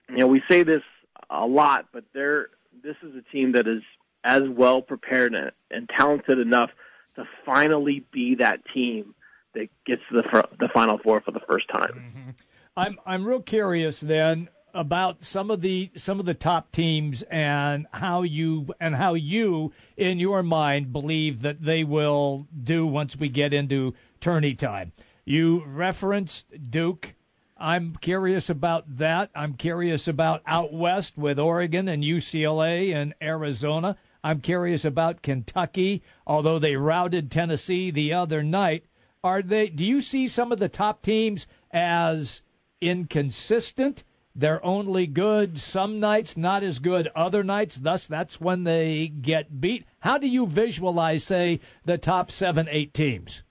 [0.09, 0.83] you know, we say this
[1.29, 2.47] a lot, but they're
[2.83, 3.81] this is a team that is
[4.23, 6.69] as well prepared and, and talented enough
[7.15, 9.15] to finally be that team
[9.53, 12.35] that gets to the fir- the Final Four for the first time.
[12.77, 17.87] I'm I'm real curious then about some of the some of the top teams and
[17.91, 23.27] how you and how you in your mind believe that they will do once we
[23.27, 24.91] get into tourney time.
[25.25, 27.15] You referenced Duke.
[27.57, 29.31] I'm curious about that.
[29.33, 33.97] I'm curious about out west with Oregon and UCLA and Arizona.
[34.23, 38.85] I'm curious about Kentucky, although they routed Tennessee the other night.
[39.23, 42.43] Are they do you see some of the top teams as
[42.79, 44.03] inconsistent?
[44.39, 47.77] They're only good some nights, not as good other nights.
[47.77, 49.83] Thus, that's when they get beat.
[50.01, 53.41] How do you visualize, say, the top seven, eight teams?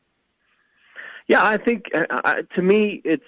[1.26, 3.24] Yeah, I think uh, uh, to me, it's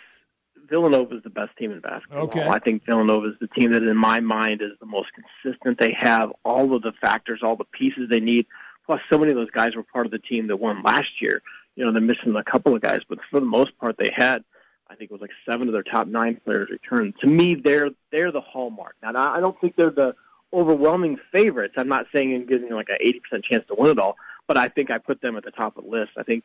[0.71, 2.25] Villanova is the best team in basketball.
[2.25, 2.47] Okay.
[2.47, 5.09] I think Villanova is the team that, in my mind, is the most
[5.43, 5.81] consistent.
[5.81, 8.47] They have all of the factors, all the pieces they need.
[8.87, 11.43] Plus, so many of those guys were part of the team that won last year.
[11.75, 14.45] You know, they're missing a couple of guys, but for the most part, they had.
[14.91, 17.13] I think it was like seven of their top nine players return.
[17.21, 18.97] To me, they're they're the hallmark.
[19.03, 20.15] Now, I don't think they're the
[20.53, 21.75] overwhelming favorites.
[21.77, 22.97] I'm not saying I'm giving like an
[23.35, 24.17] 80% chance to win it all,
[24.47, 26.13] but I think I put them at the top of the list.
[26.17, 26.45] I think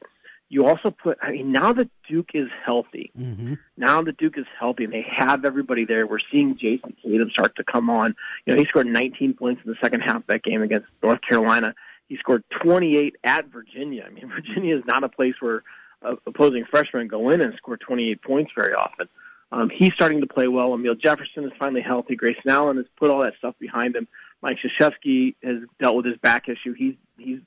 [0.50, 1.18] you also put.
[1.22, 3.54] I mean, now that Duke is healthy, Mm-hmm.
[3.78, 7.56] now that Duke is healthy and they have everybody there, we're seeing Jayson Tatum start
[7.56, 8.14] to come on.
[8.46, 11.22] You know, he scored 19 points in the second half of that game against North
[11.28, 11.74] Carolina.
[12.10, 14.04] He scored 28 at Virginia.
[14.06, 15.64] I mean, Virginia is not a place where
[16.04, 19.08] uh, opposing freshmen go in and score 28 points very often.
[19.52, 20.74] Um, he's starting to play well.
[20.74, 22.16] Amile Jefferson is finally healthy.
[22.16, 24.08] Grayson Allen has put all that stuff behind him.
[24.42, 26.74] Mike Krzyzewski has dealt with his back issue.
[26.74, 27.40] He's he's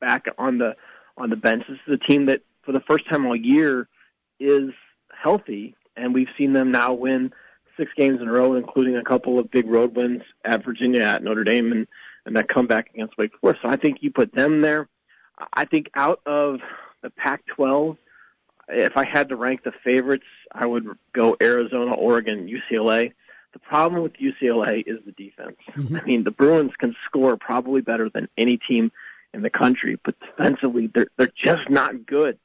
[0.00, 0.74] back on the
[1.16, 1.64] on the bench.
[1.68, 3.88] This is a team that, for the first time all year,
[4.40, 4.70] is
[5.12, 7.32] healthy, and we've seen them now win
[7.76, 11.22] six games in a row, including a couple of big road wins at Virginia, at
[11.22, 11.86] Notre Dame, and
[12.26, 13.62] and that comeback against Wake Forest.
[13.62, 14.88] So I think you put them there.
[15.54, 16.60] I think out of
[17.02, 17.96] the Pac-12,
[18.68, 23.12] if I had to rank the favorites, I would go Arizona, Oregon, UCLA.
[23.52, 25.56] The problem with UCLA is the defense.
[25.76, 25.96] Mm-hmm.
[25.96, 28.90] I mean, the Bruins can score probably better than any team
[29.34, 32.38] in the country, but defensively, they're they're just not good.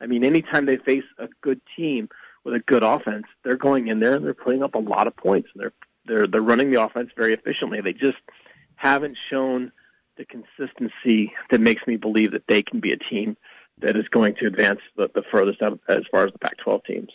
[0.00, 2.08] I mean, anytime they face a good team
[2.44, 5.16] with a good offense, they're going in there and they're putting up a lot of
[5.16, 5.48] points.
[5.54, 5.72] And they're
[6.06, 7.80] they're they're running the offense very efficiently.
[7.80, 8.18] They just
[8.76, 9.72] haven't shown
[10.16, 13.36] the consistency that makes me believe that they can be a team
[13.80, 17.10] that is going to advance the, the furthest out as far as the Pac-12 teams.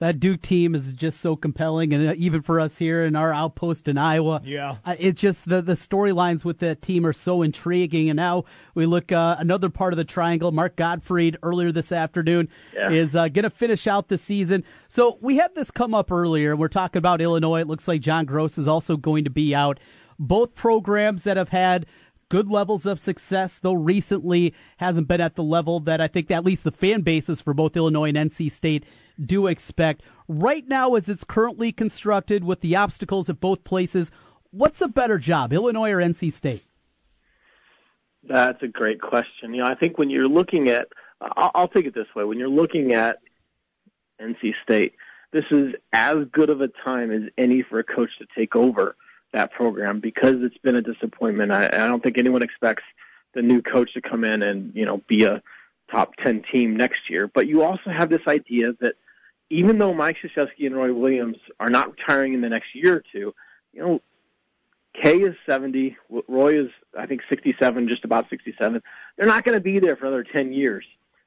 [0.00, 3.32] That Duke team is just so compelling, and uh, even for us here in our
[3.32, 4.76] outpost in Iowa, Yeah.
[4.84, 8.10] uh, it's just the the storylines with that team are so intriguing.
[8.10, 8.44] And now
[8.74, 10.50] we look uh, another part of the triangle.
[10.50, 12.90] Mark Gottfried earlier this afternoon Yeah.
[12.90, 14.64] is uh, going to finish out the season.
[14.88, 16.56] So we had this come up earlier.
[16.56, 17.60] We're talking about Illinois.
[17.60, 19.78] It looks like John Groce is also going to be out.
[20.18, 21.86] Both programs that have had
[22.34, 26.44] good levels of success, though recently hasn't been at the level that I think at
[26.44, 28.82] least the fan bases for both Illinois and NC State
[29.24, 30.02] do expect.
[30.26, 34.10] Right now, as it's currently constructed with the obstacles at both places,
[34.50, 36.64] what's a better job, Illinois or NC State?
[38.24, 39.54] That's a great question.
[39.54, 40.88] You know, I think when you're looking at,
[41.20, 43.20] I'll, I'll take it this way: when you're looking at
[44.20, 44.94] NC State,
[45.32, 48.96] this is as good of a time as any for a coach to take over
[49.34, 51.52] that program because it's been a disappointment.
[51.52, 52.84] I, I don't think anyone expects
[53.34, 55.42] the new coach to come in and you know be a
[55.90, 57.28] top ten team next year.
[57.28, 58.94] But you also have this idea that
[59.50, 63.04] even though Mike Krzyzewski and Roy Williams are not retiring in the next year or
[63.12, 63.34] two,
[63.72, 64.00] you know,
[65.00, 65.96] Kay is 70.
[66.28, 68.80] Roy is, I think, 67, just about 67.
[69.16, 70.84] They're not going to be there for another 10 years.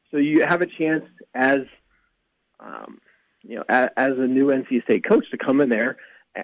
[0.09, 1.03] So you have a chance
[1.35, 1.61] as,
[2.59, 2.99] um,
[3.43, 5.97] you know, as, as a new NC State coach to come in there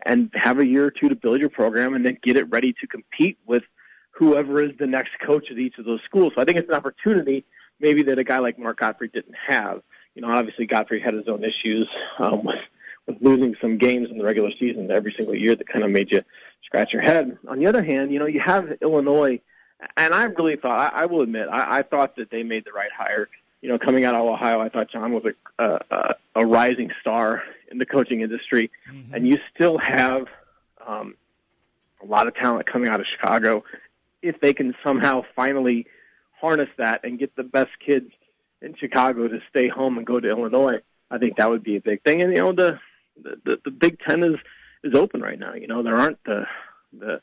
[0.06, 2.74] and have a year or two to build your program and then get it ready
[2.82, 3.64] to compete with
[4.12, 6.34] whoever is the next coach at each of those schools.
[6.36, 7.46] So I think it's an opportunity
[7.80, 9.82] maybe that a guy like Mark Gottfried didn't have.
[10.16, 11.88] You know, obviously Godfrey had his own issues
[12.20, 12.60] um, with,
[13.08, 16.12] with losing some games in the regular season every single year that kind of made
[16.12, 16.22] you
[16.64, 17.38] scratch your head.
[17.48, 19.40] On the other hand, you know, you have Illinois,
[19.98, 22.72] and I really thought, I, I will admit, I, I thought that they made the
[22.72, 23.28] right hire.
[23.64, 25.24] You know, coming out of Ohio, I thought John was
[25.58, 28.70] a, a, a, rising star in the coaching industry,
[29.14, 30.28] and you still have
[30.86, 31.16] um,
[32.04, 33.64] a lot of talent coming out of Chicago.
[34.22, 35.88] If they can somehow finally
[36.42, 38.12] harness that and get the best kids
[38.62, 41.82] in Chicago to stay home and go to Illinois, I think that would be a
[41.82, 42.22] big thing.
[42.22, 42.82] And you know, the
[43.16, 44.36] the, the, the Big Ten is
[44.84, 45.54] is open right now.
[45.54, 46.46] You know, there aren't the
[46.92, 47.22] the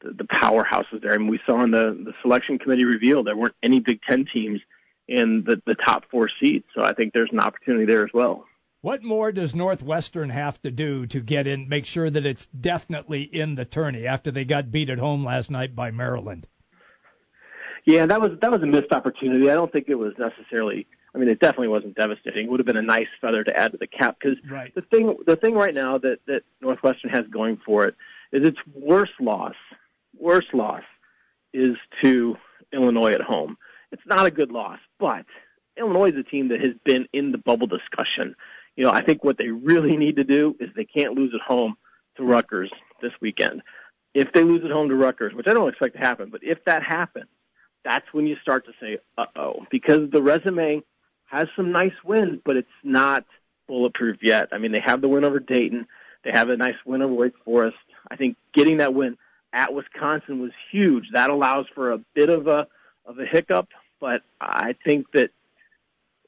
[0.00, 1.12] the, the powerhouses there.
[1.12, 4.24] I mean, we saw in the the selection committee reveal there weren't any Big Ten
[4.24, 4.62] teams
[5.08, 6.68] in the the top four seats.
[6.74, 8.44] So I think there's an opportunity there as well.
[8.82, 13.22] What more does Northwestern have to do to get in, make sure that it's definitely
[13.22, 16.46] in the tourney after they got beat at home last night by Maryland?
[17.84, 19.50] Yeah, that was that was a missed opportunity.
[19.50, 20.86] I don't think it was necessarily.
[21.14, 22.46] I mean, it definitely wasn't devastating.
[22.46, 24.74] It would have been a nice feather to add to the cap because Right.
[24.74, 27.94] the thing the thing right now that that Northwestern has going for it
[28.32, 29.54] is its worst loss.
[30.18, 30.82] Worst loss
[31.54, 32.36] is to
[32.72, 33.56] Illinois at home.
[33.92, 35.24] It's not a good loss, but
[35.78, 38.34] Illinois is a team that has been in the bubble discussion.
[38.76, 41.40] You know, I think what they really need to do is they can't lose at
[41.40, 41.76] home
[42.16, 42.70] to Rutgers
[43.00, 43.62] this weekend.
[44.14, 46.64] If they lose at home to Rutgers, which I don't expect to happen, but if
[46.64, 47.28] that happens,
[47.84, 50.82] that's when you start to say, uh oh, because the resume
[51.26, 53.24] has some nice wins, but it's not
[53.68, 54.48] bulletproof yet.
[54.52, 55.86] I mean, they have the win over Dayton,
[56.24, 57.76] they have a nice win over Wake Forest.
[58.10, 59.16] I think getting that win
[59.52, 61.04] at Wisconsin was huge.
[61.12, 62.66] That allows for a bit of a
[63.06, 63.68] of a hiccup,
[64.00, 65.30] but I think that,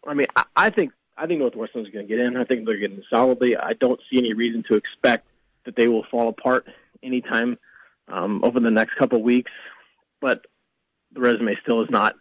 [0.07, 2.37] I mean, I, I think I think Northwestern's going to get in.
[2.37, 3.57] I think they're getting solidly.
[3.57, 5.27] I don't see any reason to expect
[5.65, 6.67] that they will fall apart
[7.03, 7.59] anytime
[8.07, 9.51] um, over the next couple weeks.
[10.21, 10.47] But
[11.13, 12.15] the resume still is not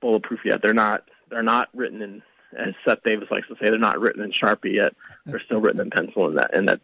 [0.00, 0.62] bulletproof yet.
[0.62, 1.08] They're not.
[1.30, 2.22] They're not written in,
[2.56, 4.94] as Seth Davis likes to say, they're not written in Sharpie yet.
[5.24, 6.80] They're still written in pencil in that in that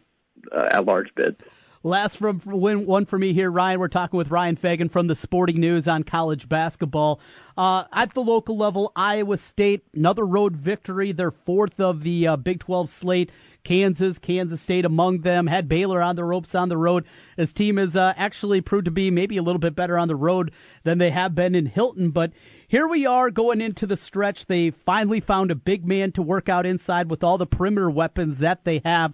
[0.51, 1.35] uh, at large bid.
[1.83, 3.79] Last from one for me here, Ryan.
[3.79, 7.19] We're talking with Ryan Fagan from the Sporting News on college basketball.
[7.57, 12.35] Uh, at the local level, Iowa State, another road victory, their fourth of the uh,
[12.35, 13.31] Big 12 slate.
[13.63, 15.47] Kansas, Kansas State among them.
[15.47, 17.05] Had Baylor on the ropes on the road.
[17.35, 20.15] His team has uh, actually proved to be maybe a little bit better on the
[20.15, 20.51] road
[20.83, 22.11] than they have been in Hilton.
[22.11, 22.31] But
[22.67, 24.45] here we are going into the stretch.
[24.45, 28.37] They finally found a big man to work out inside with all the perimeter weapons
[28.37, 29.13] that they have.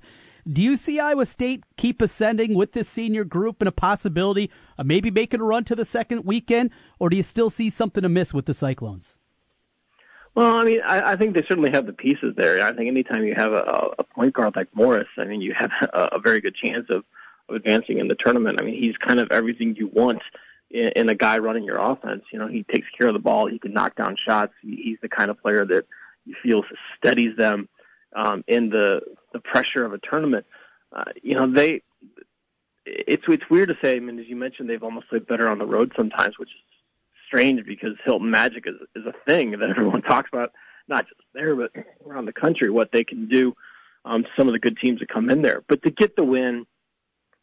[0.52, 4.86] Do you see Iowa State keep ascending with this senior group and a possibility of
[4.86, 8.34] maybe making a run to the second weekend, or do you still see something amiss
[8.34, 9.18] with the Cyclones?
[10.36, 12.64] Well, I mean, I, I think they certainly have the pieces there.
[12.64, 15.72] I think anytime you have a, a point guard like Morris, I mean, you have
[15.94, 17.04] a, a very good chance of,
[17.50, 18.62] of advancing in the tournament.
[18.62, 20.22] I mean, he's kind of everything you want
[20.70, 22.24] in, in a guy running your offense.
[22.32, 23.48] You know, he takes care of the ball.
[23.48, 24.54] He can knock down shots.
[24.62, 25.86] He, he's the kind of player that
[26.26, 26.64] you feel
[26.98, 27.68] steadies them
[28.16, 29.02] um, in the
[29.34, 30.46] the pressure of a tournament.
[30.92, 31.82] Uh, you know, they
[32.86, 33.96] it's it's weird to say.
[33.96, 36.62] I mean, as you mentioned, they've almost played better on the road sometimes, which is
[37.28, 40.54] strange because Hilton Magic is is a thing that everyone talks about,
[40.88, 41.72] not just there but
[42.06, 42.70] around the country.
[42.70, 43.56] What they can do,
[44.06, 46.66] um, some of the good teams that come in there, but to get the win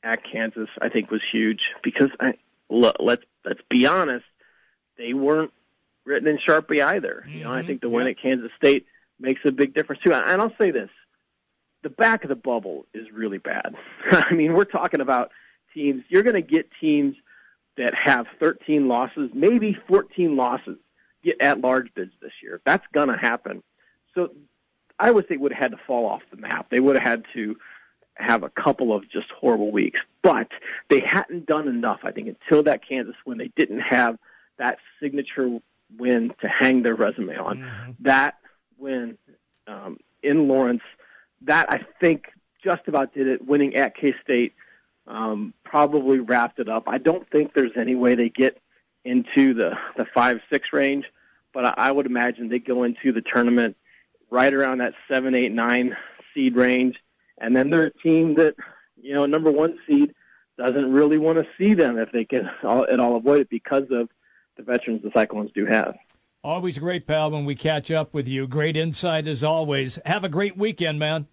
[0.03, 2.35] at Kansas, I think was huge because I,
[2.69, 4.25] look, let's let's be honest,
[4.97, 5.53] they weren't
[6.05, 7.25] written in Sharpie either.
[7.27, 7.39] Mm-hmm.
[7.39, 8.87] You know, I think the win at Kansas State
[9.21, 10.13] makes a big difference too.
[10.13, 10.91] And I'll say this:
[11.85, 13.77] the back of the bubble is really bad.
[14.11, 15.31] I mean, we're talking about
[15.73, 16.03] teams.
[16.09, 17.15] You're going to get teams
[17.77, 20.79] that have 13 losses, maybe 14 losses,
[21.23, 22.61] get at large bids this year.
[22.65, 23.63] That's going to happen.
[24.15, 24.31] So
[24.99, 26.71] I would say would have had to fall off the map.
[26.71, 27.57] They would have had to
[28.15, 30.49] have a couple of just horrible weeks, but
[30.89, 32.01] they hadn't done enough.
[32.05, 34.17] I think until that Kansas win, they didn't have
[34.57, 35.59] that signature
[35.99, 37.59] win to hang their resume on.
[37.59, 37.91] Mm-hmm.
[38.01, 38.39] That
[38.79, 39.19] win
[39.67, 40.83] um, in Lawrence,
[41.47, 42.27] that I think
[42.63, 43.47] just about did it.
[43.47, 44.55] Winning at K State
[45.07, 46.85] um, probably wrapped it up.
[46.87, 48.61] I don't think there's any way they get
[49.05, 51.05] into the the five six range,
[51.53, 53.77] but I, I would imagine they go into the tournament
[54.31, 55.97] right around that seven eight nine
[56.33, 56.97] seed range,
[57.39, 58.55] and then they're a team that
[59.01, 60.15] you know number one seed
[60.57, 63.85] doesn't really want to see them if they can all, at all avoid it because
[63.91, 64.09] of
[64.57, 65.97] the veterans the Cyclones do have.
[66.45, 68.47] Always great, pal, when we catch up with you.
[68.47, 69.99] Great insight as always.
[70.05, 71.27] Have a great weekend, man.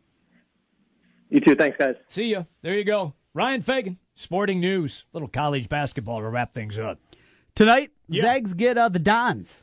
[1.32, 1.56] You too.
[1.56, 1.96] Thanks, guys.
[2.08, 2.46] See you.
[2.62, 3.14] There you go.
[3.34, 5.06] Ryan Fagan, Sporting News.
[5.14, 7.00] Little college basketball to wrap things up.
[7.56, 8.24] Tonight, yeah.
[8.24, 9.56] Zags get uh, the Dons.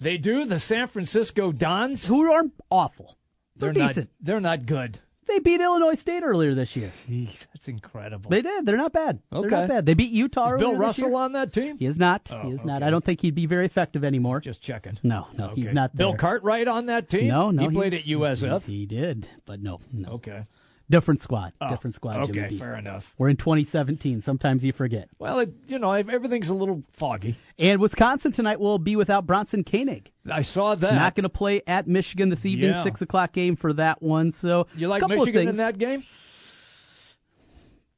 [0.00, 2.06] They do, the San Francisco Dons.
[2.06, 3.16] Who are awful.
[3.56, 3.98] They're, they're not.
[4.20, 4.98] They're not good.
[5.26, 6.90] They beat Illinois State earlier this year.
[7.08, 8.28] Jeez, that's incredible.
[8.28, 8.66] They did.
[8.66, 9.20] They're not bad.
[9.32, 9.48] Okay.
[9.48, 9.86] They're not bad.
[9.86, 10.54] They beat Utah.
[10.54, 11.78] Is Bill Russell on that team?
[11.78, 12.28] He is not.
[12.32, 12.66] Oh, he is okay.
[12.66, 12.82] not.
[12.82, 14.40] I don't think he'd be very effective anymore.
[14.40, 14.98] Just checking.
[15.02, 15.60] No, no, okay.
[15.62, 15.94] he's not.
[15.94, 16.06] There.
[16.06, 17.28] Bill Cartwright on that team?
[17.28, 17.68] No, no.
[17.68, 18.64] He played at USF.
[18.64, 20.10] He did, but no, no.
[20.14, 20.44] Okay.
[20.90, 21.54] Different squad.
[21.62, 22.18] Oh, different squad.
[22.24, 22.58] Okay, Jimmy D.
[22.58, 23.14] fair enough.
[23.16, 24.20] We're in 2017.
[24.20, 25.08] Sometimes you forget.
[25.18, 27.36] Well, it, you know, everything's a little foggy.
[27.58, 30.10] And Wisconsin tonight will be without Bronson Koenig.
[30.30, 30.94] I saw that.
[30.94, 32.70] Not going to play at Michigan this evening.
[32.70, 32.82] Yeah.
[32.82, 34.30] Six o'clock game for that one.
[34.30, 36.04] So you like Michigan in that game?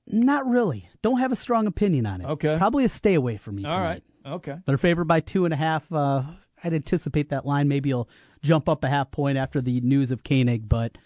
[0.07, 0.89] Not really.
[1.03, 2.27] Don't have a strong opinion on it.
[2.27, 2.57] Okay.
[2.57, 3.75] Probably a stay away from me tonight.
[3.75, 4.03] All right.
[4.27, 4.57] Okay.
[4.65, 5.91] They're favored by two and a half.
[5.93, 6.23] Uh,
[6.63, 8.09] I'd anticipate that line maybe will
[8.43, 10.97] jump up a half point after the news of Koenig, but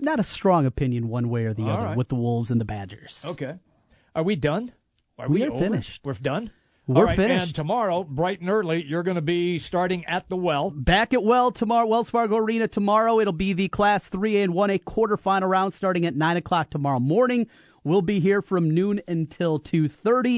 [0.00, 1.96] not a strong opinion one way or the All other right.
[1.96, 3.22] with the Wolves and the Badgers.
[3.24, 3.54] Okay.
[4.14, 4.72] Are we done?
[5.18, 5.58] Are We we, are over?
[5.64, 6.02] finished.
[6.04, 6.50] We're done?
[6.86, 7.46] We're All right, finished.
[7.46, 10.70] And tomorrow, bright and early, you're going to be starting at the well.
[10.70, 13.18] Back at Well tomorrow, Wells Fargo Arena tomorrow.
[13.18, 17.48] It'll be the Class 3A and 1A quarterfinal round starting at 9 o'clock tomorrow morning.
[17.82, 19.90] We'll be here from noon until 2.30.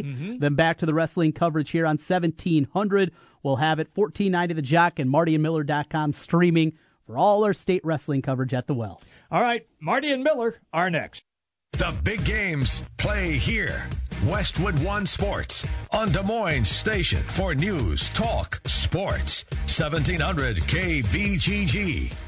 [0.05, 0.39] Mm-hmm.
[0.39, 3.13] Then back to the wrestling coverage here on 1700.
[3.43, 6.73] We'll have it 1490 The Jock and MartyandMiller.com streaming
[7.09, 9.01] for all our state wrestling coverage at the Well.
[9.31, 11.25] All right, Marty and Miller are next.
[11.73, 13.89] The big games play here.
[14.27, 19.45] Westwood One Sports on Des Moines Station for news, talk, sports.
[19.67, 22.28] 1700 KBGG.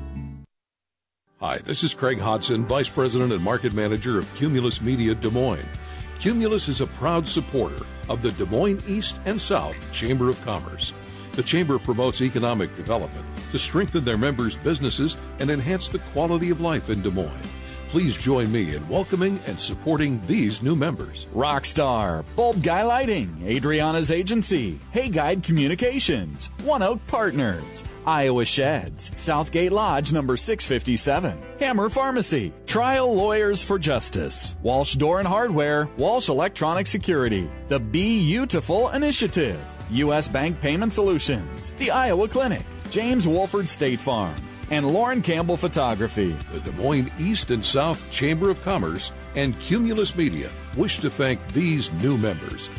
[1.41, 5.67] Hi, this is Craig Hodson, Vice President and Market Manager of Cumulus Media Des Moines.
[6.19, 10.93] Cumulus is a proud supporter of the Des Moines East and South Chamber of Commerce.
[11.31, 16.61] The Chamber promotes economic development to strengthen their members' businesses and enhance the quality of
[16.61, 17.49] life in Des Moines.
[17.91, 21.27] Please join me in welcoming and supporting these new members.
[21.35, 29.73] Rockstar, Bulb Guy Lighting, Adriana's Agency, Hey Guide Communications, One Oak Partners, Iowa Sheds, Southgate
[29.73, 36.87] Lodge number 657, Hammer Pharmacy, Trial Lawyers for Justice, Walsh Door and Hardware, Walsh Electronic
[36.87, 40.29] Security, the Beautiful Initiative, U.S.
[40.29, 44.33] Bank Payment Solutions, the Iowa Clinic, James Wolford State Farm,
[44.71, 46.35] and Lauren Campbell Photography.
[46.51, 51.45] The Des Moines East and South Chamber of Commerce and Cumulus Media wish to thank
[51.53, 52.69] these new members.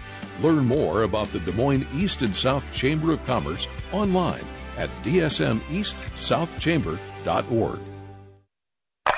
[0.40, 4.46] Learn more about the Des Moines East and South Chamber of Commerce online
[4.78, 7.80] at dsmeastsouthchamber.org.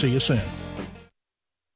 [0.00, 0.59] See you soon.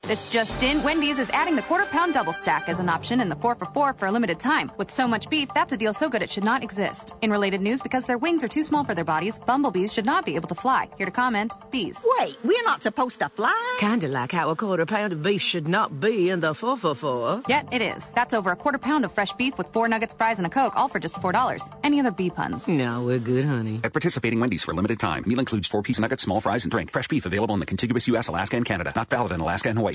[0.07, 3.30] This just in, Wendy's is adding the quarter pound double stack as an option in
[3.30, 4.70] the 4 for 4 for a limited time.
[4.76, 7.14] With so much beef, that's a deal so good it should not exist.
[7.22, 10.26] In related news, because their wings are too small for their bodies, bumblebees should not
[10.26, 10.90] be able to fly.
[10.98, 12.05] Here to comment, bees.
[12.18, 13.76] Wait, we're not supposed to fly?
[13.80, 16.94] Kinda like how a quarter pound of beef should not be in the 4 for
[16.94, 18.12] 4 Yet it is.
[18.12, 20.76] That's over a quarter pound of fresh beef with four nuggets, fries, and a Coke,
[20.76, 21.62] all for just $4.
[21.82, 22.68] Any other bee puns?
[22.68, 23.80] No, we're good, honey.
[23.82, 25.24] At participating Wendy's for a limited time.
[25.26, 26.92] Meal includes four piece nuggets, small fries, and drink.
[26.92, 28.92] Fresh beef available in the contiguous U.S., Alaska, and Canada.
[28.94, 29.93] Not valid in Alaska and Hawaii.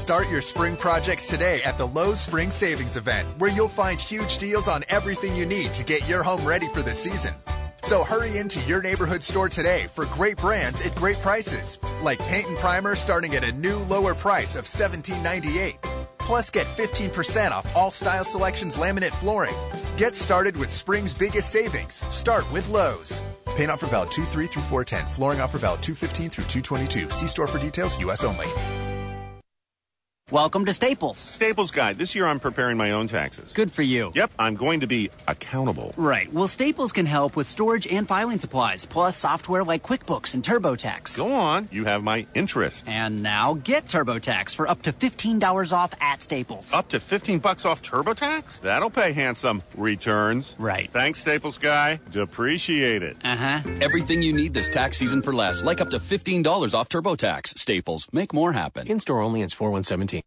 [0.00, 4.38] Start your spring projects today at the Lowe's Spring Savings Event, where you'll find huge
[4.38, 7.34] deals on everything you need to get your home ready for the season.
[7.82, 12.48] So hurry into your neighborhood store today for great brands at great prices, like paint
[12.48, 15.76] and primer starting at a new lower price of $17.98.
[16.18, 19.54] Plus, get 15% off all style selections laminate flooring.
[19.98, 22.06] Get started with spring's biggest savings.
[22.10, 23.20] Start with Lowe's.
[23.54, 25.06] Paint offer valid 2 3 through 410.
[25.10, 27.10] Flooring offer valid 215 through 222.
[27.10, 28.24] See store for details, U.S.
[28.24, 28.46] only.
[30.30, 31.18] Welcome to Staples.
[31.18, 31.92] Staples Guy.
[31.92, 33.52] This year I'm preparing my own taxes.
[33.52, 34.12] Good for you.
[34.14, 35.92] Yep, I'm going to be accountable.
[35.96, 36.32] Right.
[36.32, 41.16] Well, Staples can help with storage and filing supplies, plus software like QuickBooks and TurboTax.
[41.16, 41.68] Go on.
[41.72, 42.88] You have my interest.
[42.88, 46.72] And now get TurboTax for up to $15 off at Staples.
[46.72, 48.60] Up to 15 bucks off TurboTax?
[48.60, 50.54] That'll pay handsome returns.
[50.60, 50.88] Right.
[50.92, 51.98] Thanks, Staples Guy.
[52.12, 53.16] Depreciate it.
[53.24, 53.62] Uh-huh.
[53.80, 57.58] Everything you need this tax season for less, like up to $15 off TurboTax.
[57.58, 58.08] Staples.
[58.12, 58.86] Make more happen.
[58.86, 60.19] In store only, it's 4117.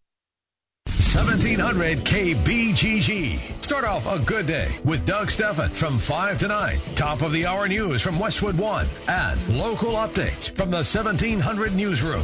[1.03, 3.63] 1700 KBGG.
[3.63, 6.79] Start off a good day with Doug Steffen from 5 to 9.
[6.95, 12.21] Top of the hour news from Westwood One and local updates from the 1700 newsroom.